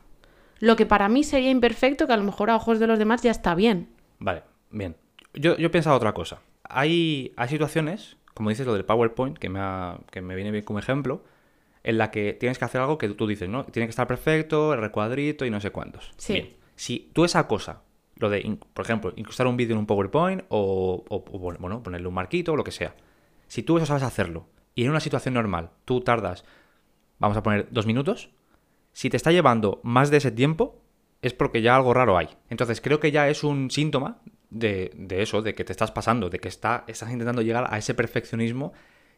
Lo 0.60 0.76
que 0.76 0.86
para 0.86 1.10
mí 1.10 1.24
sería 1.24 1.50
imperfecto, 1.50 2.06
que 2.08 2.14
a 2.14 2.18
lo 2.18 2.24
mejor 2.24 2.50
a 2.50 2.56
ojos 2.56 2.80
de 2.80 2.88
los 2.88 3.00
demás 3.00 3.22
ya 3.24 3.32
está 3.32 3.56
bien. 3.56 3.90
Vale, 4.20 4.44
bien. 4.70 4.96
Yo, 5.34 5.58
yo 5.58 5.68
he 5.68 5.70
pensado 5.72 5.96
otra 5.96 6.14
cosa. 6.14 6.42
Hay, 6.64 7.34
hay 7.36 7.50
situaciones, 7.50 8.18
como 8.34 8.50
dices 8.50 8.66
lo 8.68 8.74
del 8.74 8.86
PowerPoint, 8.86 9.38
que 9.38 9.50
me, 9.50 9.60
ha- 9.60 10.00
que 10.12 10.22
me 10.22 10.36
viene 10.36 10.52
bien 10.52 10.64
como 10.64 10.80
ejemplo, 10.80 11.24
en 11.84 11.98
la 11.98 12.12
que 12.12 12.34
tienes 12.34 12.60
que 12.60 12.66
hacer 12.66 12.80
algo 12.82 12.98
que 13.00 13.10
tú 13.10 13.26
dices, 13.26 13.50
¿no? 13.50 13.66
Tiene 13.66 13.88
que 13.88 13.92
estar 13.92 14.06
perfecto, 14.08 14.74
el 14.74 14.80
recuadrito 14.82 15.46
y 15.46 15.50
no 15.50 15.60
sé 15.60 15.72
cuántos. 15.72 16.12
Sí. 16.18 16.34
Bien. 16.34 16.54
Si 16.76 17.10
tú 17.14 17.26
esa 17.26 17.48
cosa, 17.48 17.82
lo 18.16 18.30
de, 18.30 18.58
por 18.74 18.86
ejemplo, 18.86 19.14
incrustar 19.16 19.48
un 19.48 19.58
vídeo 19.58 19.74
en 19.74 19.80
un 19.80 19.88
PowerPoint 19.88 20.44
o, 20.50 21.04
o- 21.10 21.16
o, 21.32 21.40
bueno, 21.40 21.82
ponerle 21.82 22.08
un 22.08 22.14
marquito 22.14 22.54
o 22.54 22.56
lo 22.56 22.64
que 22.64 22.72
sea. 22.72 22.94
Si 23.48 23.64
tú 23.64 23.78
eso 23.78 23.88
sabes 23.88 24.04
hacerlo 24.04 24.46
y 24.76 24.84
en 24.84 24.92
una 24.92 25.00
situación 25.00 25.34
normal 25.34 25.72
tú 25.86 26.02
tardas, 26.02 26.46
vamos 27.20 27.36
a 27.36 27.44
poner 27.44 27.68
dos 27.72 27.86
minutos, 27.88 28.30
si 28.94 29.10
te 29.10 29.18
está 29.18 29.32
llevando 29.32 29.80
más 29.84 30.10
de 30.12 30.18
ese 30.18 30.32
tiempo, 30.32 30.82
es 31.22 31.34
porque 31.34 31.62
ya 31.62 31.76
algo 31.76 31.94
raro 31.94 32.18
hay. 32.18 32.30
Entonces 32.50 32.82
creo 32.82 33.00
que 33.00 33.12
ya 33.12 33.30
es 33.30 33.44
un 33.44 33.70
síntoma 33.72 34.20
de, 34.50 34.92
de 34.96 35.22
eso, 35.22 35.42
de 35.42 35.54
que 35.54 35.64
te 35.64 35.72
estás 35.72 35.92
pasando, 35.92 36.30
de 36.30 36.40
que 36.40 36.48
está, 36.48 36.84
estás 36.88 37.12
intentando 37.12 37.42
llegar 37.42 37.68
a 37.70 37.78
ese 37.78 37.94
perfeccionismo 37.94 38.74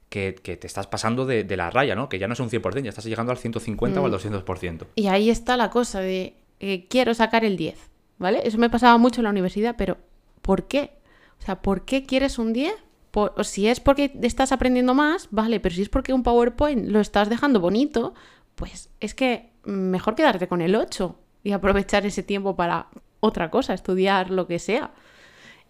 que, 0.10 0.36
que 0.36 0.58
te 0.58 0.68
estás 0.68 0.86
pasando 0.86 1.26
de, 1.26 1.44
de 1.44 1.58
la 1.58 1.70
raya, 1.72 1.96
¿no? 1.96 2.10
Que 2.10 2.20
ya 2.20 2.28
no 2.28 2.34
es 2.34 2.40
un 2.40 2.50
100%, 2.50 2.82
ya 2.84 2.90
estás 2.90 3.06
llegando 3.06 3.32
al 3.32 3.38
150 3.38 4.00
o 4.02 4.06
al 4.06 4.12
200%. 4.12 4.88
Y 4.96 5.08
ahí 5.08 5.30
está 5.30 5.58
la 5.58 5.70
cosa 5.70 6.02
de 6.02 6.36
eh, 6.60 6.88
quiero 6.90 7.14
sacar 7.14 7.44
el 7.46 7.58
10, 7.58 7.78
¿vale? 8.20 8.42
Eso 8.46 8.58
me 8.58 8.70
pasaba 8.70 8.98
mucho 8.98 9.22
en 9.22 9.24
la 9.24 9.30
universidad, 9.32 9.76
pero 9.78 9.98
¿por 10.42 10.68
qué? 10.68 10.92
O 11.40 11.46
sea, 11.46 11.62
¿por 11.62 11.84
qué 11.86 12.06
quieres 12.06 12.38
un 12.38 12.54
10? 12.54 12.74
Por- 13.12 13.34
o 13.38 13.44
si 13.44 13.68
es 13.68 13.80
porque 13.80 14.12
estás 14.22 14.52
aprendiendo 14.52 14.94
más, 14.94 15.28
vale, 15.32 15.60
pero 15.60 15.74
si 15.74 15.82
es 15.84 15.90
porque 15.90 16.14
un 16.14 16.22
PowerPoint 16.24 16.90
lo 16.90 17.00
estás 17.00 17.30
dejando 17.30 17.60
bonito, 17.60 18.14
pues 18.56 18.90
es 19.00 19.14
que 19.16 19.52
mejor 19.64 20.16
quedarte 20.16 20.48
con 20.48 20.62
el 20.62 20.76
8 20.76 21.18
y 21.44 21.52
aprovechar 21.52 22.06
ese 22.06 22.24
tiempo 22.24 22.56
para 22.56 22.88
otra 23.20 23.50
cosa, 23.50 23.74
estudiar 23.74 24.30
lo 24.30 24.48
que 24.48 24.60
sea. 24.60 24.92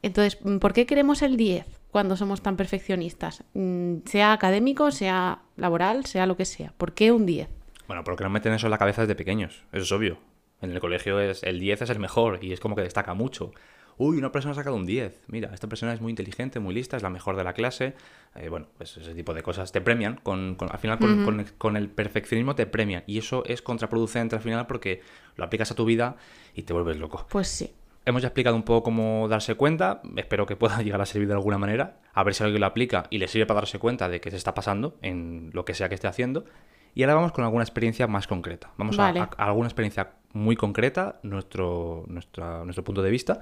Entonces, 0.02 0.36
¿por 0.60 0.74
qué 0.74 0.86
queremos 0.86 1.22
el 1.22 1.38
10 1.38 1.66
cuando 1.92 2.18
somos 2.18 2.42
tan 2.42 2.58
perfeccionistas? 2.58 3.44
Mm, 3.54 3.98
Sea 4.06 4.34
académico, 4.34 4.92
sea 4.92 5.40
laboral, 5.56 6.06
sea 6.06 6.26
lo 6.26 6.36
que 6.36 6.46
sea. 6.46 6.74
¿Por 6.78 6.94
qué 6.94 7.12
un 7.12 7.26
10? 7.26 7.48
Bueno, 7.88 8.04
pero 8.04 8.18
que 8.18 8.24
no 8.24 8.30
meten 8.30 8.54
eso 8.54 8.68
en 8.68 8.72
la 8.72 8.78
cabeza 8.78 9.02
desde 9.02 9.16
pequeños, 9.16 9.64
eso 9.72 9.84
es 9.84 9.92
obvio. 9.92 10.18
En 10.62 10.72
el 10.72 10.80
colegio 10.80 11.20
es 11.20 11.44
el 11.44 11.60
10 11.60 11.84
es 11.84 11.90
el 11.90 12.00
mejor 12.00 12.40
y 12.42 12.54
es 12.54 12.60
como 12.60 12.76
que 12.76 12.82
destaca 12.82 13.14
mucho. 13.14 13.52
Uy, 13.98 14.18
una 14.18 14.32
persona 14.32 14.52
ha 14.54 14.56
sacado 14.56 14.76
un 14.76 14.86
10. 14.86 15.22
Mira, 15.28 15.52
esta 15.54 15.68
persona 15.68 15.94
es 15.94 16.02
muy 16.02 16.12
inteligente, 16.12 16.60
muy 16.60 16.74
lista, 16.74 16.98
es 16.98 17.04
la 17.04 17.10
mejor 17.10 17.36
de 17.36 17.44
la 17.44 17.54
clase. 17.54 17.94
Eh, 18.36 18.50
bueno, 18.50 18.68
pues 18.78 18.98
ese 18.98 19.14
tipo 19.14 19.34
de 19.34 19.44
cosas 19.44 19.72
te 19.72 19.82
premian. 19.82 20.16
Con, 20.24 20.56
con- 20.56 20.72
al 20.72 20.80
final, 20.80 20.98
con, 21.00 21.24
con- 21.26 21.46
con 21.58 21.78
el 21.78 21.90
perfeccionismo 21.90 22.56
te 22.56 22.66
premian. 22.66 23.04
Y 23.08 23.18
eso 23.20 23.44
es 23.46 23.62
contraproducente 23.62 24.36
al 24.36 24.42
final 24.42 24.66
porque 24.68 25.02
lo 25.36 25.44
aplicas 25.46 25.72
a 25.72 25.76
tu 25.76 25.86
vida 25.86 26.16
y 26.56 26.64
te 26.64 26.74
vuelves 26.74 26.98
loco. 26.98 27.26
Pues 27.30 27.48
sí. 27.48 27.72
Hemos 28.06 28.22
ya 28.22 28.28
explicado 28.28 28.56
un 28.58 28.64
poco 28.64 28.84
cómo 28.84 29.28
darse 29.30 29.56
cuenta, 29.56 30.02
espero 30.18 30.46
que 30.46 30.56
pueda 30.58 30.82
llegar 30.84 31.00
a 31.00 31.06
servir 31.06 31.28
de 31.30 31.36
alguna 31.36 31.58
manera, 31.58 32.00
a 32.14 32.24
ver 32.24 32.34
si 32.34 32.44
alguien 32.44 32.60
lo 32.60 32.68
aplica 32.68 33.06
y 33.10 33.18
le 33.18 33.28
sirve 33.30 33.46
para 33.46 33.62
darse 33.62 33.80
cuenta 33.80 34.10
de 34.10 34.20
que 34.20 34.30
se 34.30 34.36
está 34.36 34.54
pasando 34.54 34.98
en 35.02 35.52
lo 35.54 35.64
que 35.64 35.74
sea 35.74 35.88
que 35.88 35.96
esté 35.96 36.08
haciendo. 36.08 36.44
Y 36.96 37.04
ahora 37.04 37.16
vamos 37.16 37.32
con 37.32 37.44
alguna 37.44 37.64
experiencia 37.64 38.08
más 38.08 38.28
concreta. 38.28 38.72
Vamos 38.78 38.98
a- 39.00 39.04
Vale. 39.04 39.20
a, 39.22 39.30
a 39.38 39.46
alguna 39.46 39.68
experiencia 39.68 40.12
muy 40.34 40.56
concreta, 40.56 41.20
nuestro, 41.24 42.04
nuestra- 42.08 42.64
nuestro 42.64 42.84
punto 42.84 43.02
de 43.02 43.12
vista, 43.12 43.40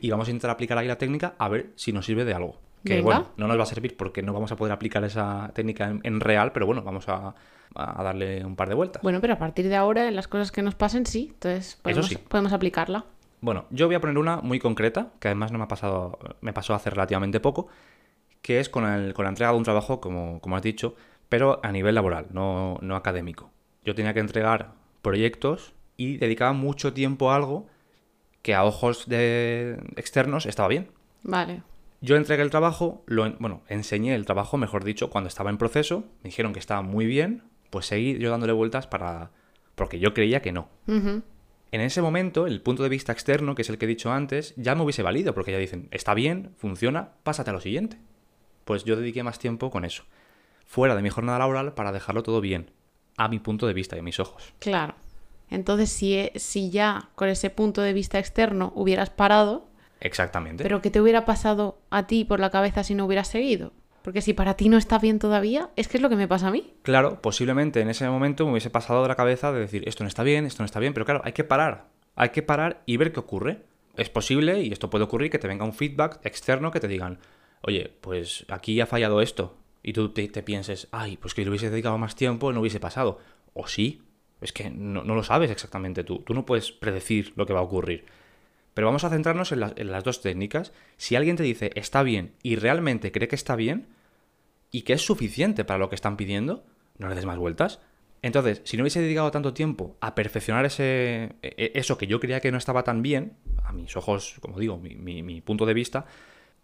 y 0.00 0.10
vamos 0.10 0.28
a 0.28 0.30
intentar 0.30 0.50
aplicar 0.50 0.78
ahí 0.78 0.86
la 0.88 0.98
técnica 0.98 1.34
a 1.38 1.48
ver 1.48 1.70
si 1.76 1.92
nos 1.92 2.06
sirve 2.06 2.24
de 2.24 2.34
algo. 2.34 2.58
Que 2.84 2.96
Venga. 2.96 3.04
bueno, 3.04 3.26
no 3.38 3.48
nos 3.48 3.58
va 3.58 3.62
a 3.62 3.66
servir 3.66 3.96
porque 3.96 4.22
no 4.22 4.32
vamos 4.34 4.52
a 4.52 4.56
poder 4.56 4.72
aplicar 4.72 5.02
esa 5.04 5.50
técnica 5.54 5.88
en, 5.88 6.00
en 6.02 6.20
real, 6.20 6.52
pero 6.52 6.66
bueno, 6.66 6.82
vamos 6.82 7.08
a, 7.08 7.34
a 7.74 8.02
darle 8.02 8.44
un 8.44 8.56
par 8.56 8.68
de 8.68 8.74
vueltas. 8.74 9.02
Bueno, 9.02 9.20
pero 9.22 9.32
a 9.34 9.38
partir 9.38 9.68
de 9.68 9.76
ahora, 9.76 10.06
en 10.06 10.14
las 10.16 10.28
cosas 10.28 10.52
que 10.52 10.60
nos 10.60 10.74
pasen, 10.74 11.06
sí. 11.06 11.30
Entonces, 11.32 11.78
podemos, 11.82 12.06
sí. 12.08 12.16
podemos 12.16 12.52
aplicarla. 12.52 13.06
Bueno, 13.40 13.64
yo 13.70 13.86
voy 13.86 13.94
a 13.94 14.00
poner 14.00 14.18
una 14.18 14.36
muy 14.42 14.58
concreta, 14.58 15.08
que 15.18 15.28
además 15.28 15.50
no 15.50 15.58
me 15.58 15.64
ha 15.64 15.68
pasado, 15.68 16.18
me 16.42 16.52
pasó 16.52 16.74
hace 16.74 16.90
relativamente 16.90 17.40
poco, 17.40 17.68
que 18.42 18.60
es 18.60 18.68
con, 18.68 18.84
el- 18.86 19.14
con 19.14 19.24
la 19.24 19.30
entrega 19.30 19.52
de 19.52 19.56
un 19.58 19.64
trabajo, 19.64 20.00
como, 20.00 20.40
como 20.40 20.56
has 20.56 20.62
dicho, 20.62 20.94
pero 21.34 21.58
a 21.64 21.72
nivel 21.72 21.96
laboral, 21.96 22.28
no, 22.30 22.78
no 22.80 22.94
académico. 22.94 23.50
Yo 23.84 23.96
tenía 23.96 24.14
que 24.14 24.20
entregar 24.20 24.74
proyectos 25.02 25.72
y 25.96 26.16
dedicaba 26.18 26.52
mucho 26.52 26.92
tiempo 26.92 27.32
a 27.32 27.34
algo 27.34 27.66
que 28.42 28.54
a 28.54 28.62
ojos 28.62 29.08
de 29.08 29.82
externos 29.96 30.46
estaba 30.46 30.68
bien. 30.68 30.92
Vale. 31.24 31.62
Yo 32.00 32.14
entregué 32.14 32.44
el 32.44 32.50
trabajo, 32.50 33.02
lo, 33.06 33.26
en- 33.26 33.34
bueno, 33.40 33.62
enseñé 33.68 34.14
el 34.14 34.26
trabajo, 34.26 34.58
mejor 34.58 34.84
dicho, 34.84 35.10
cuando 35.10 35.26
estaba 35.26 35.50
en 35.50 35.58
proceso, 35.58 36.04
me 36.22 36.28
dijeron 36.30 36.52
que 36.52 36.60
estaba 36.60 36.82
muy 36.82 37.04
bien, 37.04 37.42
pues 37.70 37.86
seguí 37.86 38.16
yo 38.16 38.30
dándole 38.30 38.52
vueltas 38.52 38.86
para... 38.86 39.32
porque 39.74 39.98
yo 39.98 40.14
creía 40.14 40.40
que 40.40 40.52
no. 40.52 40.68
En 40.86 41.80
ese 41.80 42.00
momento, 42.00 42.46
el 42.46 42.60
punto 42.60 42.84
de 42.84 42.90
vista 42.90 43.10
externo, 43.10 43.56
que 43.56 43.62
es 43.62 43.70
el 43.70 43.78
que 43.78 43.86
he 43.86 43.88
dicho 43.88 44.12
antes, 44.12 44.54
ya 44.56 44.76
me 44.76 44.82
hubiese 44.84 45.02
valido, 45.02 45.34
porque 45.34 45.50
ya 45.50 45.58
dicen, 45.58 45.88
está 45.90 46.14
bien, 46.14 46.52
funciona, 46.58 47.08
pásate 47.24 47.50
a 47.50 47.54
lo 47.54 47.60
siguiente. 47.60 47.98
Pues 48.64 48.84
yo 48.84 48.94
dediqué 48.94 49.24
más 49.24 49.40
tiempo 49.40 49.72
con 49.72 49.84
eso, 49.84 50.04
fuera 50.64 50.96
de 50.96 51.02
mi 51.02 51.10
jornada 51.10 51.38
laboral, 51.38 51.74
para 51.74 51.92
dejarlo 51.92 52.22
todo 52.22 52.40
bien, 52.40 52.70
a 53.16 53.28
mi 53.28 53.38
punto 53.38 53.66
de 53.66 53.74
vista 53.74 53.96
y 53.96 54.00
a 54.00 54.02
mis 54.02 54.18
ojos. 54.20 54.52
Claro. 54.58 54.94
Entonces, 55.50 55.90
si, 55.90 56.14
e- 56.14 56.32
si 56.36 56.70
ya 56.70 57.10
con 57.14 57.28
ese 57.28 57.50
punto 57.50 57.80
de 57.82 57.92
vista 57.92 58.18
externo 58.18 58.72
hubieras 58.74 59.10
parado, 59.10 59.66
Exactamente. 60.00 60.62
pero 60.62 60.82
¿qué 60.82 60.90
te 60.90 61.00
hubiera 61.00 61.24
pasado 61.24 61.78
a 61.90 62.06
ti 62.06 62.24
por 62.24 62.40
la 62.40 62.50
cabeza 62.50 62.82
si 62.82 62.94
no 62.94 63.04
hubieras 63.06 63.28
seguido? 63.28 63.72
Porque 64.02 64.20
si 64.20 64.34
para 64.34 64.54
ti 64.54 64.68
no 64.68 64.76
está 64.76 64.98
bien 64.98 65.18
todavía, 65.18 65.70
es 65.76 65.88
que 65.88 65.96
es 65.96 66.02
lo 66.02 66.10
que 66.10 66.16
me 66.16 66.28
pasa 66.28 66.48
a 66.48 66.50
mí. 66.50 66.74
Claro, 66.82 67.22
posiblemente 67.22 67.80
en 67.80 67.88
ese 67.88 68.06
momento 68.08 68.44
me 68.44 68.52
hubiese 68.52 68.68
pasado 68.68 69.02
de 69.02 69.08
la 69.08 69.14
cabeza 69.16 69.50
de 69.52 69.60
decir, 69.60 69.82
esto 69.88 70.04
no 70.04 70.08
está 70.08 70.22
bien, 70.22 70.44
esto 70.44 70.62
no 70.62 70.66
está 70.66 70.78
bien, 70.80 70.92
pero 70.92 71.06
claro, 71.06 71.22
hay 71.24 71.32
que 71.32 71.44
parar. 71.44 71.86
Hay 72.14 72.28
que 72.30 72.42
parar 72.42 72.82
y 72.84 72.96
ver 72.98 73.12
qué 73.12 73.20
ocurre. 73.20 73.62
Es 73.96 74.10
posible, 74.10 74.60
y 74.60 74.72
esto 74.72 74.90
puede 74.90 75.04
ocurrir, 75.04 75.30
que 75.30 75.38
te 75.38 75.48
venga 75.48 75.64
un 75.64 75.72
feedback 75.72 76.20
externo 76.24 76.70
que 76.70 76.80
te 76.80 76.88
digan, 76.88 77.18
oye, 77.62 77.96
pues 78.00 78.44
aquí 78.50 78.78
ha 78.80 78.86
fallado 78.86 79.22
esto. 79.22 79.56
Y 79.86 79.92
tú 79.92 80.08
te, 80.08 80.26
pienses, 80.42 80.88
ay, 80.92 81.18
pues 81.18 81.34
que 81.34 81.42
le 81.44 81.50
hubiese 81.50 81.68
dedicado 81.70 81.98
más 81.98 82.16
tiempo, 82.16 82.52
no 82.52 82.60
hubiese 82.60 82.80
pasado. 82.80 83.18
O 83.52 83.68
sí, 83.68 84.02
es 84.40 84.50
que 84.52 84.70
no, 84.70 85.04
lo 85.04 85.22
sabes 85.22 85.50
exactamente 85.50 86.04
tú. 86.04 86.20
Tú 86.20 86.32
no 86.32 86.46
puedes 86.46 86.72
predecir 86.72 87.34
lo 87.36 87.44
que 87.44 87.52
va 87.52 87.60
a 87.60 87.64
ocurrir. 87.64 88.06
Pero 88.72 88.86
vamos 88.86 89.04
a 89.04 89.10
centrarnos 89.10 89.52
en, 89.52 89.60
las- 89.60 90.04
dos 90.04 90.22
técnicas. 90.22 90.72
Si 90.96 91.16
alguien 91.16 91.36
te 91.36 91.42
dice 91.42 91.70
está 91.74 92.02
bien 92.02 92.32
y 92.42 92.56
realmente 92.56 93.12
cree 93.12 93.28
que 93.28 93.36
está 93.36 93.56
bien 93.56 93.88
y 94.70 94.82
que 94.82 94.94
es 94.94 95.02
suficiente 95.02 95.64
para 95.64 95.78
lo 95.78 95.90
que 95.90 95.94
están 95.94 96.16
pidiendo, 96.16 96.64
no 96.98 97.08
le 97.08 97.14
des 97.14 97.26
más 97.26 97.38
vueltas. 97.38 97.80
Entonces, 98.22 98.62
si 98.64 98.78
no 98.78 98.84
hubiese 98.84 99.02
dedicado 99.02 99.30
tanto 99.30 99.52
tiempo 99.52 99.96
a 100.00 100.14
perfeccionar 100.14 100.64
ese, 100.64 101.36
e- 101.42 101.72
eso 101.74 101.98
que 101.98 102.06
yo 102.06 102.20
creía 102.20 102.40
que 102.40 102.50
no 102.50 102.56
estaba 102.58 102.82
tan 102.82 103.02
bien, 103.02 103.36
a 103.62 103.72
mis 103.72 103.96
ojos, 103.96 104.36
como 104.40 104.58
digo, 104.58 104.78
mi 104.78 105.40
punto 105.42 105.66
de 105.66 105.74
vista, 105.74 106.06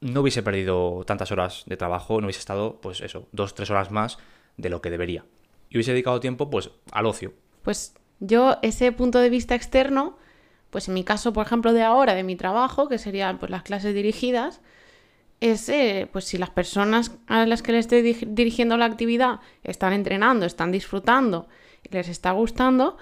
no 0.01 0.21
hubiese 0.21 0.43
perdido 0.43 1.03
tantas 1.07 1.31
horas 1.33 1.65
de 1.67 1.77
trabajo, 1.77 2.21
no 2.21 2.27
hubiese 2.27 2.41
estado, 2.41 2.81
pues 2.81 3.01
eso, 3.01 3.29
dos, 3.33 3.55
tres 3.55 3.71
horas 3.71 3.91
más 3.91 4.19
de 4.57 4.69
lo 4.71 4.81
que 4.81 4.91
debería. 4.91 5.25
Y 5.69 5.77
hubiese 5.77 5.93
dedicado 5.93 6.21
tiempo, 6.21 6.51
pues, 6.51 6.71
al 6.93 7.07
ocio. 7.07 7.35
Pues 7.63 7.95
yo, 8.19 8.57
ese 8.63 8.93
punto 8.93 9.19
de 9.19 9.31
vista 9.31 9.55
externo, 9.55 10.17
pues 10.71 10.89
en 10.89 10.95
mi 10.95 11.05
caso, 11.05 11.33
por 11.33 11.47
ejemplo, 11.47 11.73
de 11.73 11.83
ahora, 11.83 12.15
de 12.15 12.23
mi 12.23 12.37
trabajo, 12.37 12.89
que 12.89 12.99
serían 12.99 13.39
pues, 13.39 13.51
las 13.51 13.63
clases 13.63 13.95
dirigidas, 13.95 14.61
es 15.41 15.69
eh, 15.69 16.09
pues 16.13 16.27
si 16.27 16.37
las 16.39 16.51
personas 16.51 17.13
a 17.27 17.47
las 17.47 17.63
que 17.63 17.73
le 17.73 17.79
estoy 17.79 18.03
di- 18.03 18.27
dirigiendo 18.27 18.77
la 18.77 18.85
actividad 18.85 19.41
están 19.65 19.93
entrenando, 19.95 20.45
están 20.45 20.71
disfrutando 20.71 21.49
y 21.83 21.95
les 21.95 22.09
está 22.09 22.33
gustando, 22.33 22.99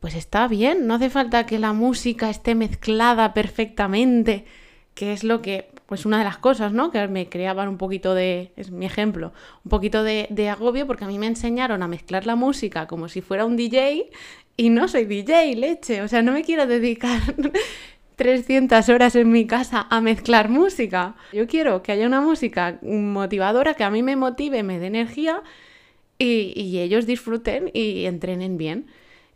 pues 0.00 0.14
está 0.14 0.48
bien, 0.48 0.86
no 0.86 0.94
hace 0.94 1.10
falta 1.10 1.44
que 1.44 1.58
la 1.58 1.74
música 1.74 2.30
esté 2.30 2.54
mezclada 2.54 3.34
perfectamente, 3.34 4.46
que 4.94 5.12
es 5.12 5.22
lo 5.22 5.42
que, 5.42 5.70
pues 5.86 6.04
una 6.04 6.18
de 6.18 6.24
las 6.24 6.38
cosas, 6.38 6.72
¿no? 6.72 6.90
Que 6.90 7.06
me 7.08 7.28
creaban 7.28 7.68
un 7.68 7.78
poquito 7.78 8.14
de, 8.14 8.52
es 8.56 8.70
mi 8.70 8.86
ejemplo, 8.86 9.32
un 9.64 9.70
poquito 9.70 10.02
de, 10.02 10.48
agobio 10.50 10.86
porque 10.86 11.04
a 11.04 11.08
mí 11.08 11.18
me 11.18 11.26
enseñaron 11.26 11.82
a 11.82 11.88
mezclar 11.88 12.26
la 12.26 12.36
música 12.36 12.86
como 12.86 13.08
si 13.08 13.20
fuera 13.20 13.44
un 13.44 13.56
DJ 13.56 14.10
y 14.56 14.70
no 14.70 14.88
soy 14.88 15.04
DJ, 15.04 15.54
leche, 15.56 16.02
o 16.02 16.08
sea, 16.08 16.22
no 16.22 16.32
me 16.32 16.42
quiero 16.42 16.66
dedicar 16.66 17.20
300 18.16 18.88
horas 18.88 19.14
en 19.14 19.30
mi 19.30 19.46
casa 19.46 19.86
a 19.90 20.00
mezclar 20.00 20.48
música. 20.48 21.14
Yo 21.32 21.46
quiero 21.46 21.82
que 21.82 21.92
haya 21.92 22.06
una 22.06 22.20
música 22.20 22.78
motivadora 22.82 23.74
que 23.74 23.84
a 23.84 23.90
mí 23.90 24.02
me 24.02 24.16
motive, 24.16 24.62
me 24.62 24.78
dé 24.78 24.86
energía 24.86 25.42
y, 26.18 26.52
y 26.60 26.80
ellos 26.80 27.06
disfruten 27.06 27.70
y 27.74 28.06
entrenen 28.06 28.56
bien. 28.56 28.86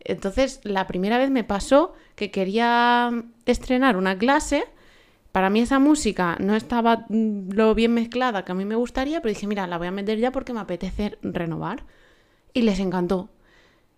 Entonces, 0.03 0.59
la 0.63 0.87
primera 0.87 1.17
vez 1.17 1.29
me 1.29 1.43
pasó 1.43 1.93
que 2.15 2.31
quería 2.31 3.11
estrenar 3.45 3.97
una 3.97 4.17
clase. 4.17 4.65
Para 5.31 5.49
mí 5.49 5.61
esa 5.61 5.79
música 5.79 6.37
no 6.39 6.55
estaba 6.55 7.05
mm, 7.09 7.51
lo 7.51 7.73
bien 7.73 7.93
mezclada 7.93 8.43
que 8.43 8.51
a 8.51 8.55
mí 8.55 8.65
me 8.65 8.75
gustaría, 8.75 9.21
pero 9.21 9.33
dije, 9.33 9.47
mira, 9.47 9.67
la 9.67 9.77
voy 9.77 9.87
a 9.87 9.91
meter 9.91 10.19
ya 10.19 10.31
porque 10.31 10.53
me 10.53 10.59
apetece 10.59 11.17
renovar. 11.21 11.83
Y 12.53 12.63
les 12.63 12.79
encantó. 12.79 13.29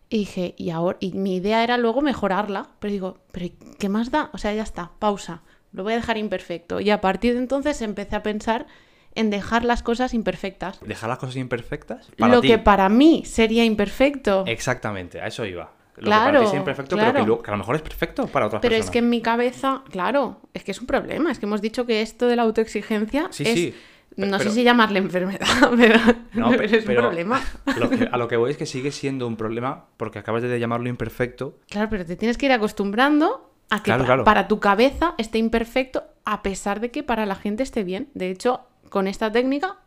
Y 0.09 0.19
dije, 0.19 0.53
y 0.57 0.69
ahora, 0.69 0.97
y 1.01 1.13
mi 1.13 1.37
idea 1.37 1.63
era 1.63 1.77
luego 1.77 2.01
mejorarla, 2.01 2.69
pero 2.79 2.91
digo, 2.91 3.17
pero 3.31 3.47
¿qué 3.79 3.89
más 3.89 4.11
da? 4.11 4.29
O 4.33 4.37
sea, 4.37 4.53
ya 4.53 4.61
está, 4.61 4.91
pausa, 4.99 5.41
lo 5.71 5.83
voy 5.83 5.93
a 5.93 5.95
dejar 5.95 6.17
imperfecto. 6.17 6.79
Y 6.79 6.91
a 6.91 7.01
partir 7.01 7.33
de 7.33 7.39
entonces 7.39 7.81
empecé 7.81 8.15
a 8.15 8.21
pensar 8.21 8.67
en 9.15 9.31
dejar 9.31 9.65
las 9.65 9.81
cosas 9.81 10.13
imperfectas. 10.13 10.79
Dejar 10.81 11.09
las 11.09 11.17
cosas 11.17 11.37
imperfectas. 11.37 12.09
lo 12.17 12.41
ti. 12.41 12.47
que 12.47 12.57
para 12.59 12.89
mí 12.89 13.23
sería 13.25 13.65
imperfecto. 13.65 14.43
Exactamente, 14.45 15.19
a 15.19 15.27
eso 15.27 15.45
iba. 15.45 15.71
Lo 15.97 16.03
Claro, 16.05 16.25
que 16.25 16.31
para 16.31 16.39
ti 16.39 16.45
es 16.47 16.53
imperfecto, 16.59 16.95
pero 16.95 17.11
claro. 17.11 17.19
que, 17.19 17.27
luego- 17.27 17.43
que 17.43 17.51
a 17.51 17.53
lo 17.53 17.57
mejor 17.59 17.75
es 17.75 17.81
perfecto 17.83 18.27
para 18.27 18.47
otras 18.47 18.61
Pero 18.61 18.71
personas. 18.71 18.85
es 18.87 18.91
que 18.91 18.99
en 18.99 19.09
mi 19.09 19.21
cabeza, 19.21 19.83
claro, 19.91 20.41
es 20.53 20.63
que 20.63 20.71
es 20.71 20.81
un 20.81 20.87
problema. 20.87 21.31
Es 21.31 21.37
que 21.39 21.45
hemos 21.45 21.61
dicho 21.61 21.85
que 21.85 22.01
esto 22.01 22.27
de 22.27 22.35
la 22.35 22.41
autoexigencia 22.43 23.27
Sí, 23.31 23.43
es, 23.43 23.53
sí, 23.53 23.75
no 24.15 24.37
pero- 24.37 24.49
sé 24.49 24.55
si 24.55 24.63
llamarle 24.63 24.97
enfermedad, 24.99 25.39
pero, 25.77 25.99
No, 26.33 26.49
pero 26.49 26.57
pe- 26.69 26.77
es 26.77 26.83
pero 26.85 27.01
un 27.01 27.07
problema. 27.07 27.41
lo 27.77 27.89
que- 27.89 28.09
a 28.11 28.17
lo 28.17 28.27
que 28.27 28.37
voy 28.37 28.51
es 28.51 28.57
que 28.57 28.65
sigue 28.65 28.91
siendo 28.91 29.27
un 29.27 29.35
problema 29.37 29.85
porque 29.97 30.17
acabas 30.19 30.41
de 30.41 30.59
llamarlo 30.59 30.89
imperfecto. 30.89 31.59
Claro, 31.69 31.89
pero 31.91 32.05
te 32.05 32.15
tienes 32.15 32.37
que 32.39 32.47
ir 32.47 32.51
acostumbrando 32.53 33.51
a 33.69 33.77
que 33.77 33.83
Claro, 33.83 34.01
pa- 34.03 34.05
claro. 34.07 34.23
para 34.23 34.47
tu 34.47 34.59
cabeza 34.59 35.13
esté 35.19 35.37
imperfecto, 35.37 36.03
a 36.25 36.41
pesar 36.41 36.79
de 36.79 36.89
que 36.89 37.03
para 37.03 37.25
la 37.27 37.35
gente 37.35 37.61
esté 37.63 37.83
bien. 37.83 38.09
De 38.15 38.29
hecho, 38.31 38.61
con 38.89 39.07
esta 39.07 39.31
técnica 39.31 39.77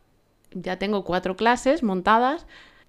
ya 0.51 0.77
tengo 0.79 1.03
cuatro 1.03 1.35
clases 1.35 1.83
montadas 1.83 2.47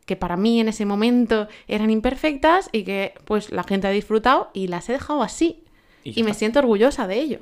que 0.09 0.17
para 0.17 0.37
mí 0.37 0.59
en 0.61 0.67
ese 0.67 0.85
momento 0.87 1.47
eran 1.69 1.91
imperfectas 1.91 2.69
y 2.73 2.83
que 2.83 3.13
pues 3.27 3.53
la 3.53 3.63
gente 3.63 3.87
ha 3.87 3.91
disfrutado 3.91 4.51
y 4.55 4.67
las 4.67 4.89
he 4.89 4.93
dejado 4.95 5.23
así. 5.23 5.63
Y 6.03 6.23
me 6.25 6.33
siento 6.35 6.59
orgullosa 6.59 7.07
de 7.07 7.21
ello. 7.21 7.39